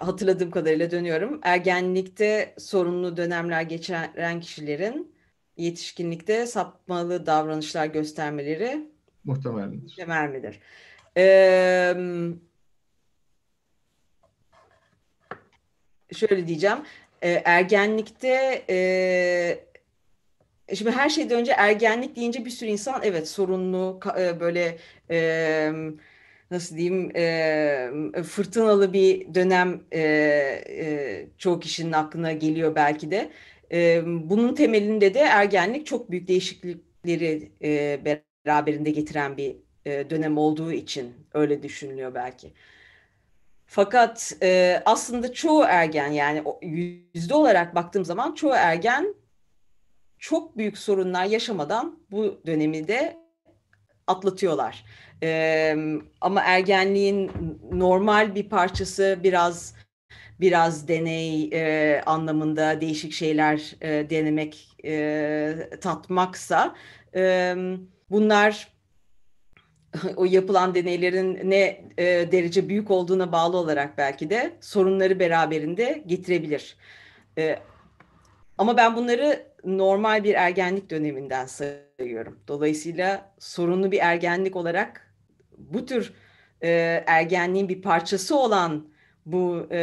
[0.00, 1.40] hatırladığım kadarıyla dönüyorum.
[1.42, 5.14] Ergenlikte sorunlu dönemler geçiren kişilerin
[5.62, 8.90] yetişkinlikte sapmalı davranışlar göstermeleri
[9.24, 9.82] muhtemel midir?
[9.82, 10.60] Muhtemel midir?
[11.16, 11.94] Ee,
[16.16, 16.78] şöyle diyeceğim.
[17.22, 19.64] E, ergenlikte e,
[20.74, 24.78] şimdi her şeyden önce ergenlik deyince bir sürü insan evet sorunlu e, böyle
[25.10, 25.72] e,
[26.50, 33.30] nasıl diyeyim e, fırtınalı bir dönem e, e, çoğu kişinin aklına geliyor belki de.
[34.06, 37.52] Bunun temelinde de ergenlik çok büyük değişiklikleri
[38.04, 39.56] beraberinde getiren bir
[39.86, 42.52] dönem olduğu için öyle düşünülüyor belki.
[43.66, 44.36] Fakat
[44.84, 46.42] aslında çoğu ergen yani
[47.14, 49.14] yüzde olarak baktığım zaman çoğu ergen
[50.18, 53.16] çok büyük sorunlar yaşamadan bu dönemi de
[54.06, 54.84] atlatıyorlar.
[56.20, 57.30] Ama ergenliğin
[57.72, 59.74] normal bir parçası biraz
[60.40, 66.74] biraz deney e, anlamında değişik şeyler e, denemek, e, tatmaksa
[67.14, 67.54] e,
[68.10, 68.68] bunlar
[70.16, 76.76] o yapılan deneylerin ne e, derece büyük olduğuna bağlı olarak belki de sorunları beraberinde getirebilir.
[77.38, 77.58] E,
[78.58, 82.38] ama ben bunları normal bir ergenlik döneminden sayıyorum.
[82.48, 85.14] Dolayısıyla sorunlu bir ergenlik olarak
[85.58, 86.12] bu tür
[86.62, 86.68] e,
[87.06, 88.89] ergenliğin bir parçası olan
[89.26, 89.78] bu e,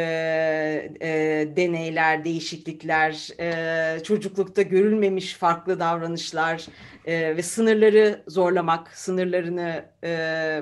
[1.02, 1.10] e,
[1.56, 6.66] deneyler, değişiklikler, e, çocuklukta görülmemiş farklı davranışlar
[7.06, 10.62] e, ve sınırları zorlamak, sınırlarını e,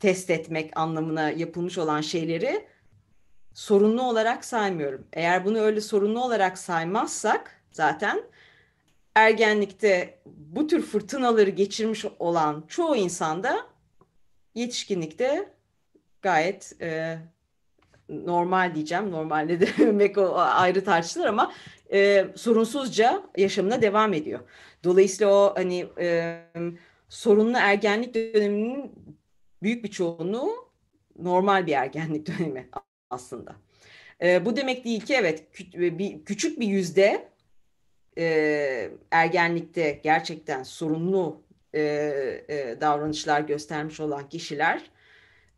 [0.00, 2.66] test etmek anlamına yapılmış olan şeyleri
[3.54, 5.06] sorunlu olarak saymıyorum.
[5.12, 8.22] Eğer bunu öyle sorunlu olarak saymazsak zaten
[9.14, 13.66] ergenlikte bu tür fırtınaları geçirmiş olan çoğu insanda
[14.54, 15.48] yetişkinlikte
[16.22, 17.18] gayet e,
[18.08, 19.10] normal diyeceğim.
[19.10, 21.52] Normalde de demek o ayrı tartışılır ama
[21.92, 24.40] e, sorunsuzca yaşamına devam ediyor.
[24.84, 26.38] Dolayısıyla o hani e,
[27.08, 28.92] sorunlu ergenlik döneminin
[29.62, 30.50] büyük bir çoğunluğu
[31.18, 32.68] normal bir ergenlik dönemi
[33.10, 33.56] aslında.
[34.22, 37.28] E, bu demek değil ki evet kü- bir, küçük bir yüzde
[38.18, 41.42] e, ergenlikte gerçekten sorunlu
[41.74, 41.80] e,
[42.48, 44.82] e, davranışlar göstermiş olan kişiler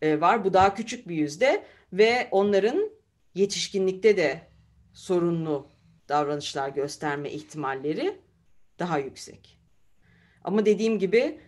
[0.03, 0.45] e, var.
[0.45, 1.63] Bu daha küçük bir yüzde
[1.93, 2.91] ve onların
[3.35, 4.41] yetişkinlikte de
[4.93, 5.69] sorunlu
[6.09, 8.21] davranışlar gösterme ihtimalleri
[8.79, 9.59] daha yüksek.
[10.45, 11.41] Ama dediğim gibi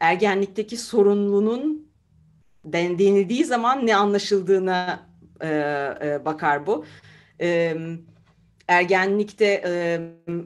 [0.00, 1.92] ergenlikteki sorunlunun
[2.64, 5.08] denildiği zaman ne anlaşıldığına
[6.24, 6.84] bakar bu.
[8.68, 9.62] Ergenlikte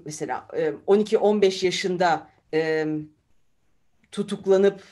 [0.04, 2.30] mesela e, 12-15 yaşında
[4.12, 4.82] tutuklanıp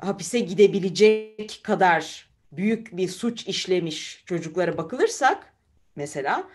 [0.00, 5.52] hapise gidebilecek kadar büyük bir suç işlemiş çocuklara bakılırsak
[5.96, 6.48] mesela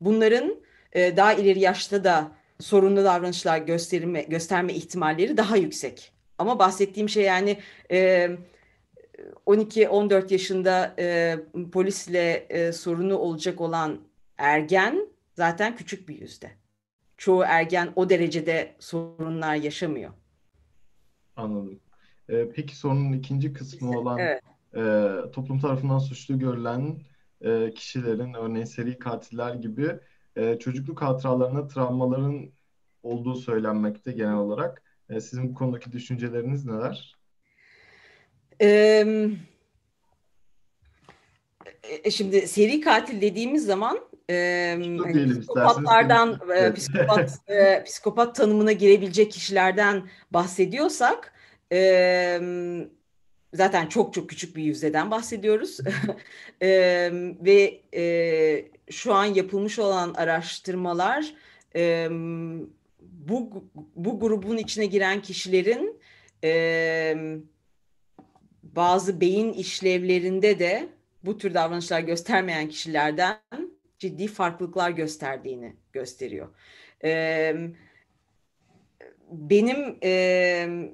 [0.00, 0.56] bunların
[0.92, 6.12] e, daha ileri yaşta da sorunlu davranışlar gösterme, gösterme ihtimalleri daha yüksek.
[6.38, 7.58] Ama bahsettiğim şey yani
[7.90, 8.30] e,
[9.46, 11.36] 12-14 yaşında e,
[11.72, 14.00] polisle e, sorunu olacak olan
[14.38, 16.50] ergen zaten küçük bir yüzde.
[17.16, 20.10] Çoğu ergen o derecede sorunlar yaşamıyor.
[21.36, 21.80] Anladım.
[22.28, 24.42] Ee, peki sorunun ikinci kısmı olan evet.
[24.76, 27.00] E, toplum tarafından suçlu görülen
[27.40, 29.98] e, kişilerin örneğin seri katiller gibi
[30.36, 32.50] e, çocukluk hatıralarına travmaların
[33.02, 34.82] olduğu söylenmekte genel olarak.
[35.08, 37.20] E, sizin bu konudaki düşünceleriniz neler?
[38.62, 39.06] Ee,
[42.10, 44.00] şimdi seri katil dediğimiz zaman
[44.30, 44.78] e,
[45.40, 51.32] psikopatlardan, e, psikopat, e, psikopat tanımına girebilecek kişilerden bahsediyorsak
[51.72, 52.40] e,
[53.54, 55.78] zaten çok çok küçük bir yüzdeden bahsediyoruz.
[56.62, 56.68] e,
[57.40, 61.34] ve e, şu an yapılmış olan araştırmalar
[61.76, 62.08] e,
[63.00, 63.64] bu
[63.96, 66.00] bu grubun içine giren kişilerin
[66.44, 67.14] e,
[68.62, 70.88] bazı beyin işlevlerinde de
[71.24, 73.40] bu tür davranışlar göstermeyen kişilerden
[73.98, 76.48] ciddi farklılıklar gösterdiğini gösteriyor.
[77.00, 77.74] Evet
[79.30, 80.10] benim e,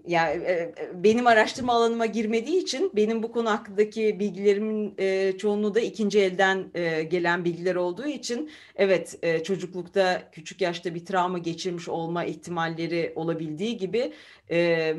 [0.07, 5.80] yani e, benim araştırma alanıma girmediği için benim bu konu hakkındaki bilgilerimin e, çoğunluğu da
[5.80, 11.89] ikinci elden e, gelen bilgiler olduğu için evet e, çocuklukta küçük yaşta bir travma geçirmiş
[11.89, 14.12] olma ihtimalleri olabildiği gibi
[14.51, 14.95] e,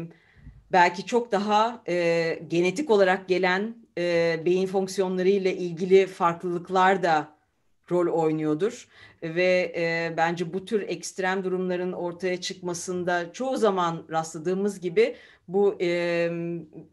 [0.72, 7.37] belki çok daha e, genetik olarak gelen e, beyin fonksiyonları ile ilgili farklılıklar da
[7.92, 8.88] rol oynuyordur
[9.24, 15.16] ve e, bence bu tür ekstrem durumların ortaya çıkmasında çoğu zaman rastladığımız gibi
[15.48, 15.88] bu e,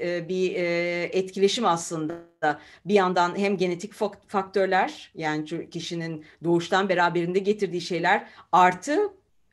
[0.00, 2.14] e, bir e, etkileşim aslında
[2.84, 3.92] bir yandan hem genetik
[4.28, 8.98] faktörler yani kişinin doğuştan beraberinde getirdiği şeyler artı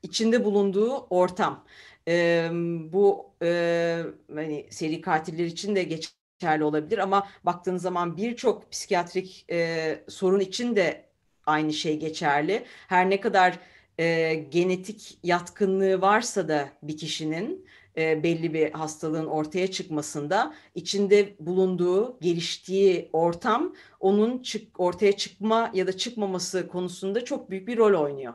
[0.03, 1.63] içinde bulunduğu ortam.
[2.07, 2.49] E,
[2.93, 4.03] bu e,
[4.35, 10.75] hani seri katiller için de geçerli olabilir ama baktığınız zaman birçok psikiyatrik e, sorun için
[10.75, 11.10] de
[11.45, 12.63] aynı şey geçerli.
[12.87, 13.59] Her ne kadar
[13.99, 17.65] e, genetik yatkınlığı varsa da bir kişinin
[17.97, 25.87] e, belli bir hastalığın ortaya çıkmasında içinde bulunduğu, geliştiği ortam onun çık, ortaya çıkma ya
[25.87, 28.33] da çıkmaması konusunda çok büyük bir rol oynuyor.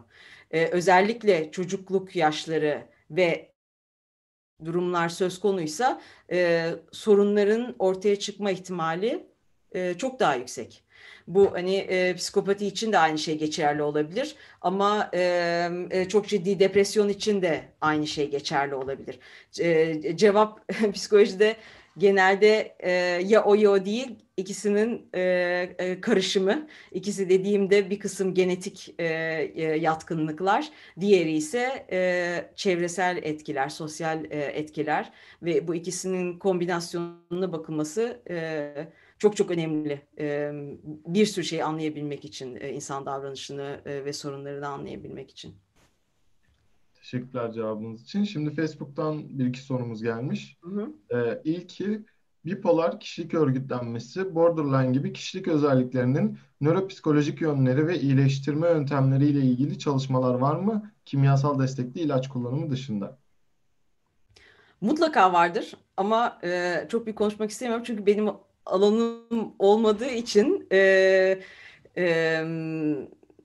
[0.51, 3.53] E, özellikle çocukluk yaşları ve
[4.65, 6.01] durumlar söz konuysa
[6.31, 9.27] e, sorunların ortaya çıkma ihtimali
[9.73, 10.86] e, çok daha yüksek.
[11.29, 16.61] Bu hani e, psikopati için de aynı şey geçerli olabilir ama e, e, çok ciddi
[16.61, 19.19] depresyon için de aynı şey geçerli olabilir.
[19.61, 21.57] E, cevap psikolojide
[21.99, 22.91] genelde e,
[23.27, 25.21] ya o ya o değil ikisinin e,
[25.79, 26.67] e, karışımı.
[26.93, 29.05] İkisi dediğimde bir kısım genetik e,
[29.55, 30.69] e, yatkınlıklar,
[31.01, 35.13] diğeri ise e, çevresel etkiler, sosyal e, etkiler
[35.43, 38.73] ve bu ikisinin kombinasyonuna bakılması e,
[39.19, 40.03] çok çok önemli.
[41.07, 45.55] bir sürü şey anlayabilmek için, insan davranışını ve sorunları anlayabilmek için.
[46.95, 48.25] Teşekkürler cevabınız için.
[48.25, 50.57] Şimdi Facebook'tan bir iki sorumuz gelmiş.
[50.63, 50.91] Hı hı.
[51.11, 52.05] Ee, ilki
[52.45, 60.57] bipolar kişilik örgütlenmesi, borderline gibi kişilik özelliklerinin nöropsikolojik yönleri ve iyileştirme yöntemleriyle ilgili çalışmalar var
[60.57, 60.93] mı?
[61.05, 63.19] Kimyasal destekli ilaç kullanımı dışında.
[64.81, 68.29] Mutlaka vardır ama e, çok bir konuşmak istemiyorum çünkü benim
[68.67, 70.79] alanım olmadığı için e,
[71.97, 72.41] e,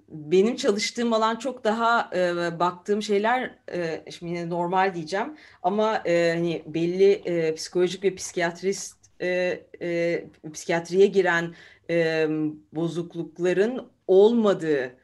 [0.09, 6.33] benim çalıştığım alan çok daha e, baktığım şeyler e, şimdi yine normal diyeceğim ama e,
[6.35, 11.55] hani belli e, psikolojik ve psikiyatrist e, e, psikiyatriye giren
[11.89, 12.27] e,
[12.73, 14.95] bozuklukların olmadığı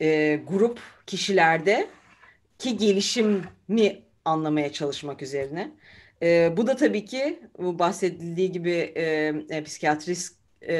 [0.00, 1.88] e, grup kişilerde
[2.58, 3.42] ki gelişimi
[4.24, 5.72] anlamaya çalışmak üzerine.
[6.22, 9.02] E, bu da tabii ki bu bahsedildiği gibi e,
[9.50, 10.74] e, psikiyatrist e,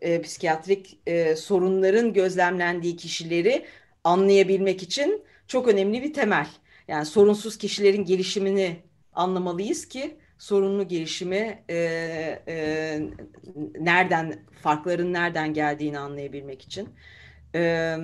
[0.00, 3.66] e, psikiyatrik e, sorunların gözlemlendiği kişileri
[4.04, 6.46] anlayabilmek için çok önemli bir temel.
[6.88, 8.76] Yani sorunsuz kişilerin gelişimini
[9.12, 11.76] anlamalıyız ki sorunlu gelişimi e,
[12.48, 13.00] e,
[13.80, 16.88] nereden farkların nereden geldiğini anlayabilmek için.
[17.54, 17.96] E,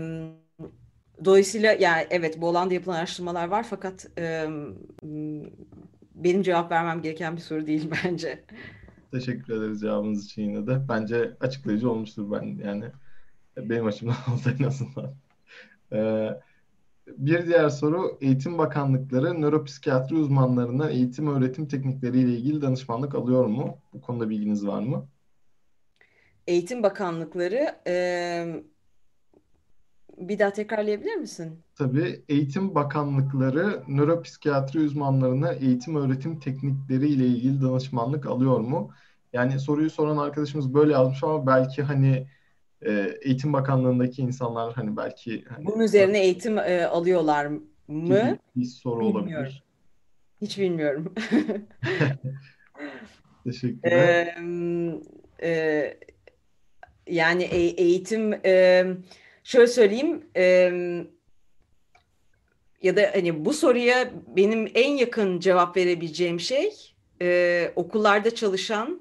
[1.24, 4.46] dolayısıyla yani evet bu alanda yapılan araştırmalar var fakat e,
[6.15, 8.45] benim cevap vermem gereken bir soru değil bence.
[9.11, 10.89] Teşekkür ederiz cevabınız için yine de.
[10.89, 12.85] Bence açıklayıcı olmuştur ben yani.
[13.57, 15.15] Benim açımdan olsa en azından.
[15.93, 16.31] Ee,
[17.07, 23.79] bir diğer soru Eğitim Bakanlıkları nöropsikiyatri uzmanlarına eğitim öğretim teknikleriyle ilgili danışmanlık alıyor mu?
[23.93, 25.09] Bu konuda bilginiz var mı?
[26.47, 28.65] Eğitim Bakanlıkları e,
[30.19, 31.59] bir daha tekrarlayabilir misin?
[31.77, 38.91] Tabii Eğitim Bakanlıkları nöropsikiyatri uzmanlarına eğitim öğretim teknikleri ile ilgili danışmanlık alıyor mu?
[39.33, 42.27] Yani soruyu soran arkadaşımız böyle yazmış ama belki hani
[42.83, 48.39] e, Eğitim Bakanlığındaki insanlar hani belki hani, bunun üzerine eğitim e, alıyorlar mı?
[48.57, 49.29] Bir soru Bilmiyorum.
[49.37, 49.65] olabilir.
[50.41, 51.15] Hiç bilmiyorum.
[53.45, 54.37] Teşekkürler.
[55.43, 55.99] Ee, e,
[57.07, 58.85] yani e, eğitim e,
[59.45, 60.42] şöyle söyleyeyim e,
[62.82, 66.72] ya da hani bu soruya benim en yakın cevap verebileceğim şey
[67.22, 69.01] e, okullarda çalışan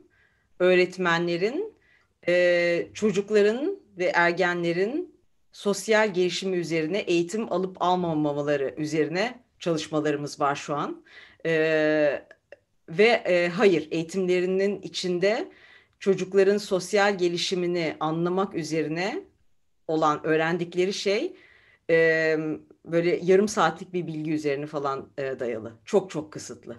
[0.59, 1.73] öğretmenlerin
[2.27, 5.15] e, çocukların ve ergenlerin
[5.51, 11.03] sosyal gelişimi üzerine eğitim alıp almamaları üzerine çalışmalarımız var şu an.
[11.45, 11.51] E,
[12.89, 15.51] ve e, hayır eğitimlerinin içinde
[15.99, 19.23] çocukların sosyal gelişimini anlamak üzerine
[19.93, 21.35] olan öğrendikleri şey
[21.89, 22.37] e,
[22.85, 25.73] böyle yarım saatlik bir bilgi üzerine falan e, dayalı.
[25.85, 26.77] Çok çok kısıtlı.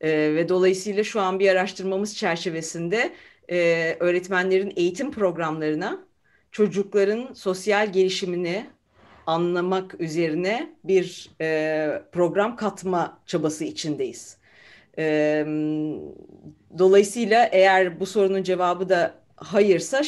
[0.00, 3.14] E, ve dolayısıyla şu an bir araştırmamız çerçevesinde
[3.50, 6.06] e, öğretmenlerin eğitim programlarına
[6.52, 8.66] çocukların sosyal gelişimini
[9.26, 14.38] anlamak üzerine bir e, program katma çabası içindeyiz.
[14.98, 15.44] E,
[16.78, 20.02] dolayısıyla eğer bu sorunun cevabı da hayırsa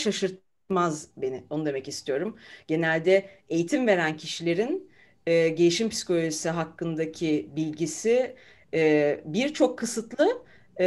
[0.67, 1.45] şaşırtmaz beni.
[1.51, 2.37] Onu demek istiyorum.
[2.67, 4.91] Genelde eğitim veren kişilerin
[5.27, 8.37] e, gelişim psikolojisi hakkındaki bilgisi
[8.75, 10.43] e, bir çok kısıtlı
[10.81, 10.87] e,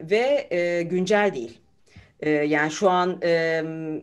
[0.00, 1.60] ve e, güncel değil.
[2.20, 3.62] E, yani şu an e,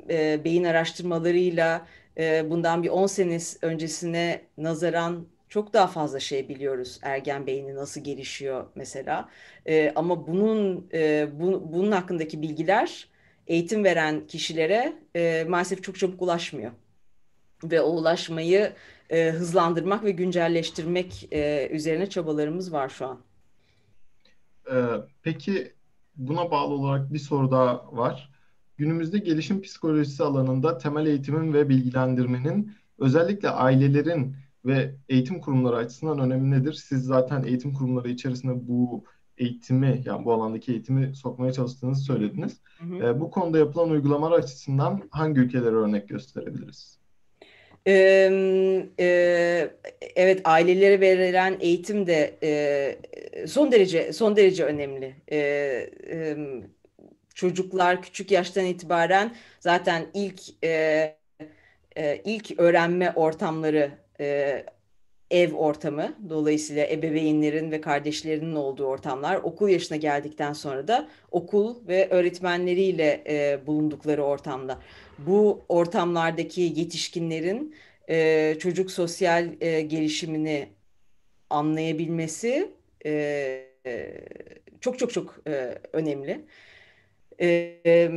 [0.09, 1.87] e, beyin araştırmalarıyla
[2.17, 6.99] e, bundan bir 10 sene öncesine nazaran çok daha fazla şey biliyoruz.
[7.03, 9.29] Ergen beyni nasıl gelişiyor mesela.
[9.67, 13.09] E, ama bunun e, bu, bunun hakkındaki bilgiler
[13.47, 16.71] eğitim veren kişilere e, maalesef çok çabuk ulaşmıyor.
[17.63, 18.73] Ve o ulaşmayı
[19.09, 23.19] e, hızlandırmak ve güncelleştirmek e, üzerine çabalarımız var şu an.
[24.71, 24.85] Ee,
[25.23, 25.73] peki
[26.15, 28.31] buna bağlı olarak bir soru daha var.
[28.77, 34.35] Günümüzde gelişim psikolojisi alanında temel eğitimin ve bilgilendirmenin özellikle ailelerin
[34.65, 36.73] ve eğitim kurumları açısından önemi nedir?
[36.73, 39.03] Siz zaten eğitim kurumları içerisinde bu
[39.37, 42.57] eğitimi yani bu alandaki eğitimi sokmaya çalıştığınızı söylediniz.
[42.77, 43.05] Hı hı.
[43.05, 46.99] E, bu konuda yapılan uygulamalar açısından hangi ülkelere örnek gösterebiliriz?
[47.87, 48.31] Ee,
[48.99, 49.69] e,
[50.15, 55.15] evet ailelere verilen eğitim de e, son derece son derece önemli.
[55.31, 55.37] E,
[56.09, 56.37] e,
[57.35, 61.15] çocuklar küçük yaştan itibaren zaten ilk e,
[61.97, 64.65] e, ilk öğrenme ortamları e,
[65.31, 72.09] ev ortamı dolayısıyla ebeveynlerin ve kardeşlerinin olduğu ortamlar okul yaşına geldikten sonra da okul ve
[72.09, 74.81] öğretmenleriyle e, bulundukları ortamda
[75.17, 77.75] bu ortamlardaki yetişkinlerin
[78.09, 80.69] e, çocuk sosyal e, gelişimini
[81.49, 82.71] anlayabilmesi
[83.05, 83.65] e,
[84.81, 86.45] çok çok çok e, önemli.
[87.41, 87.47] E,
[87.85, 88.11] e,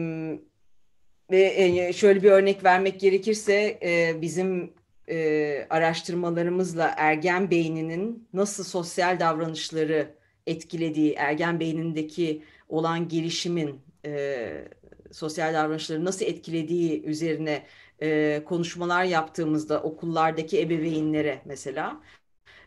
[1.30, 4.77] ve şöyle bir örnek vermek gerekirse e, bizim
[5.10, 10.14] e, araştırmalarımızla ergen beyninin nasıl sosyal davranışları
[10.46, 14.68] etkilediği, ergen beynindeki olan gelişimin e,
[15.12, 17.66] sosyal davranışları nasıl etkilediği üzerine
[18.02, 22.00] e, konuşmalar yaptığımızda okullardaki ebeveynlere mesela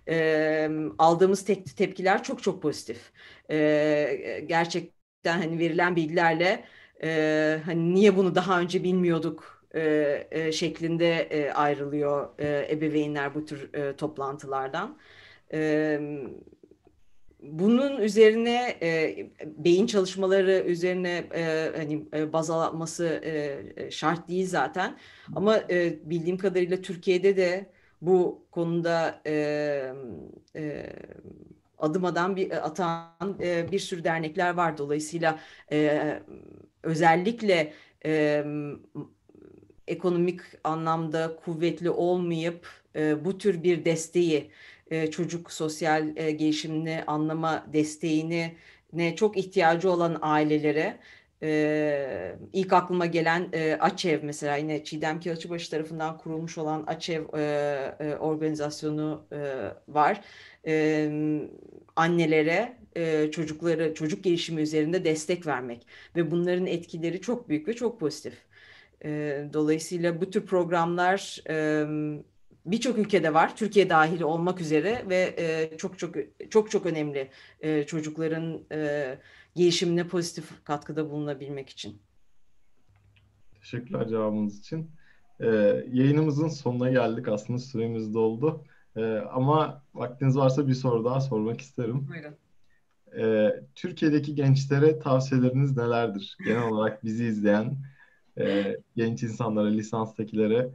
[0.10, 3.12] e, aldığımız te tepkiler çok çok pozitif.
[3.52, 6.66] E, gerçekten hani verilen bilgilerle
[7.04, 12.30] e, hani niye bunu daha önce bilmiyorduk e, e, şeklinde e, ayrılıyor
[12.70, 14.98] ebeveynler bu tür toplantılardan.
[17.42, 18.78] Bunun üzerine
[19.44, 21.24] beyin çalışmaları üzerine
[21.78, 23.22] hani e, baz alması
[23.92, 24.98] şart değil zaten.
[25.36, 25.60] Ama
[26.04, 29.94] bildiğim kadarıyla Türkiye'de de bu konuda e,
[31.78, 33.40] adım bir atan
[33.72, 34.78] bir sürü dernekler var.
[34.78, 35.40] Dolayısıyla
[36.84, 37.74] özellikle
[39.88, 44.52] ekonomik anlamda kuvvetli olmayıp e, bu tür bir desteği
[44.92, 48.56] e, çocuk sosyal e, gelişimini anlama desteğini
[48.94, 51.00] ne çok ihtiyacı olan ailelere
[51.44, 57.96] e, ilk aklıma gelen e, AÇEV mesela yine Çiğdem Kağıtçıbaşı tarafından kurulmuş olan AÇEV e,
[58.00, 59.38] e, organizasyonu e,
[59.88, 60.22] var.
[60.68, 61.12] E,
[61.96, 68.00] annelere e, çocukları çocuk gelişimi üzerinde destek vermek ve bunların etkileri çok büyük ve çok
[68.00, 68.34] pozitif.
[69.06, 69.10] E,
[69.54, 71.86] dolayısıyla bu tür programlar e,
[72.66, 76.16] birçok ülkede var, Türkiye dahil olmak üzere ve e, çok çok
[76.50, 77.30] çok çok önemli
[77.62, 79.18] e, çocukların e,
[79.56, 82.02] gelişimine pozitif katkıda bulunabilmek için.
[83.60, 84.92] Teşekkürler cevabınız için.
[85.42, 85.48] Ee,
[85.92, 88.66] yayınımızın sonuna geldik aslında süremiz doldu.
[88.96, 92.08] Ee, ama vaktiniz varsa bir soru daha sormak isterim.
[92.08, 92.36] Buyurun.
[93.18, 96.38] Ee, Türkiye'deki gençlere tavsiyeleriniz nelerdir?
[96.46, 97.78] Genel olarak bizi izleyen
[98.40, 100.70] e, genç insanlara, lisanstakilere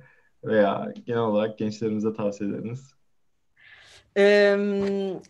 [0.44, 2.96] veya genel olarak gençlerimize tavsiyeleriniz?
[4.16, 4.57] Ee,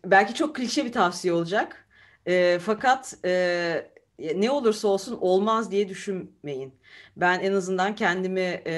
[0.04, 1.88] belki çok klişe bir tavsiye olacak.
[2.26, 3.90] E, fakat e,
[4.34, 6.74] ne olursa olsun olmaz diye düşünmeyin.
[7.16, 8.74] Ben en azından kendimi e,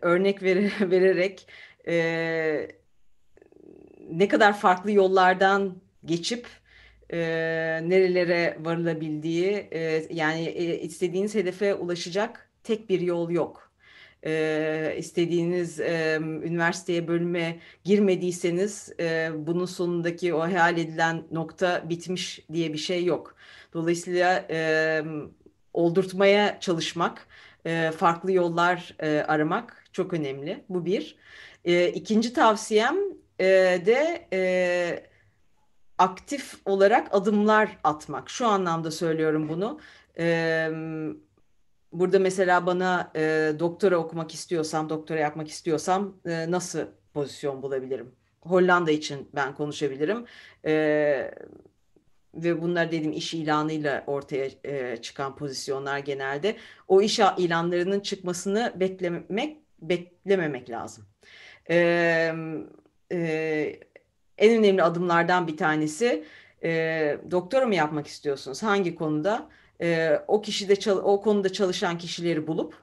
[0.00, 1.46] örnek ver vererek
[1.88, 2.68] e,
[4.10, 5.74] ne kadar farklı yollardan
[6.04, 6.46] geçip
[7.12, 7.18] e,
[7.82, 13.70] nerelere varılabildiği e, yani e, istediğiniz hedefe ulaşacak tek bir yol yok
[14.26, 22.72] e, istediğiniz e, üniversiteye bölüme girmediyseniz e, bunun sonundaki o hayal edilen nokta bitmiş diye
[22.72, 23.34] bir şey yok.
[23.74, 25.02] Dolayısıyla e,
[25.72, 27.26] oldurtmaya çalışmak,
[27.66, 30.64] e, farklı yollar e, aramak çok önemli.
[30.68, 31.16] Bu bir.
[31.64, 32.96] E, ikinci tavsiyem
[33.40, 33.46] e,
[33.86, 35.10] de e,
[35.98, 38.30] aktif olarak adımlar atmak.
[38.30, 39.80] Şu anlamda söylüyorum bunu.
[40.18, 40.70] E,
[41.92, 48.14] burada mesela bana e, doktora okumak istiyorsam, doktora yapmak istiyorsam e, nasıl pozisyon bulabilirim?
[48.40, 50.24] Hollanda için ben konuşabilirim.
[50.66, 51.30] E,
[52.34, 56.56] ve bunlar dedim iş ilanıyla ortaya e, çıkan pozisyonlar genelde.
[56.88, 61.04] O iş ilanlarının çıkmasını beklemek beklememek lazım.
[61.70, 62.34] E,
[63.12, 63.80] e,
[64.38, 66.24] en önemli adımlardan bir tanesi
[66.62, 68.62] e, doktora mı yapmak istiyorsunuz?
[68.62, 69.48] Hangi konuda?
[69.82, 72.74] E, o kişide o konuda çalışan kişileri bulup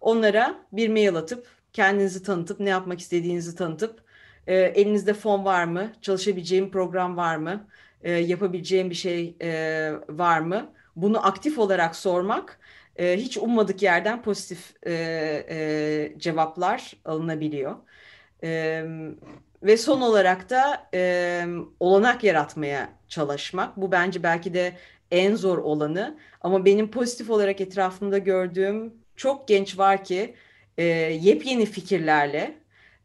[0.00, 4.02] onlara bir mail atıp kendinizi tanıtıp ne yapmak istediğinizi tanıtıp
[4.46, 5.92] e, elinizde fon var mı?
[6.02, 7.68] Çalışabileceğim program var mı?
[8.02, 10.72] E, yapabileceğim bir şey e, var mı?
[10.96, 12.60] Bunu aktif olarak sormak
[12.96, 14.92] e, hiç ummadık yerden pozitif e,
[15.50, 17.76] e, cevaplar alınabiliyor.
[18.44, 18.84] E,
[19.62, 21.46] ve son olarak da e,
[21.80, 23.76] olanak yaratmaya çalışmak.
[23.76, 24.72] Bu bence belki de
[25.10, 26.18] en zor olanı.
[26.40, 30.34] Ama benim pozitif olarak etrafımda gördüğüm çok genç var ki
[30.78, 30.84] e,
[31.22, 32.54] yepyeni fikirlerle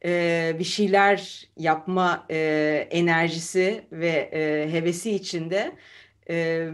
[0.05, 5.71] e, bir şeyler yapma e, enerjisi ve e, hevesi içinde
[6.29, 6.67] e,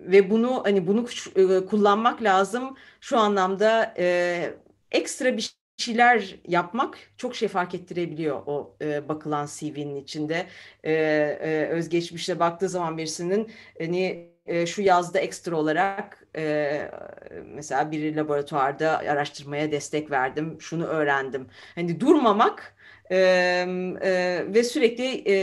[0.00, 1.06] ve bunu hani bunu
[1.36, 4.54] e, kullanmak lazım şu anlamda e,
[4.90, 10.46] ekstra bir şeyler yapmak çok şey fark ettirebiliyor o e, bakılan CV'nin içinde.
[10.84, 16.90] E, e, özgeçmişte baktığı zaman birisinin hani e, şu yazda ekstra olarak e,
[17.44, 21.46] mesela bir laboratuvarda araştırmaya destek verdim, şunu öğrendim.
[21.74, 22.76] Hani durmamak
[23.10, 23.16] e,
[24.02, 25.34] e, ve sürekli e,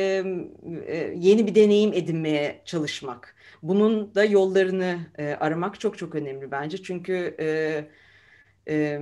[0.88, 3.36] e, yeni bir deneyim edinmeye çalışmak.
[3.64, 6.84] Bunun da yollarını e, aramak çok çok önemli bence.
[6.84, 7.86] Çünkü e,
[8.70, 9.00] e,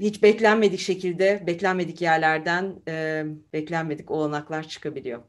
[0.00, 5.22] hiç beklenmedik şekilde, beklenmedik yerlerden e, beklenmedik olanaklar çıkabiliyor.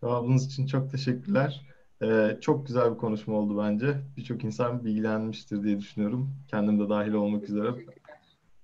[0.00, 1.72] Cevabınız için çok teşekkürler.
[2.02, 3.96] Ee, çok güzel bir konuşma oldu bence.
[4.16, 6.34] Birçok insan bilgilenmiştir diye düşünüyorum.
[6.48, 7.68] Kendim de dahil olmak üzere.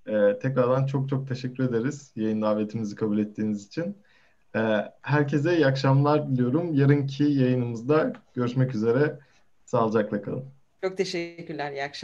[0.07, 3.97] Ee, tekrardan çok çok teşekkür ederiz yayın davetimizi kabul ettiğiniz için.
[4.57, 4.61] Ee,
[5.03, 6.74] herkese iyi akşamlar diliyorum.
[6.74, 9.18] Yarınki yayınımızda görüşmek üzere.
[9.64, 10.45] Sağlıcakla kalın.
[10.82, 11.72] Çok teşekkürler.
[11.72, 11.99] İyi akşamlar.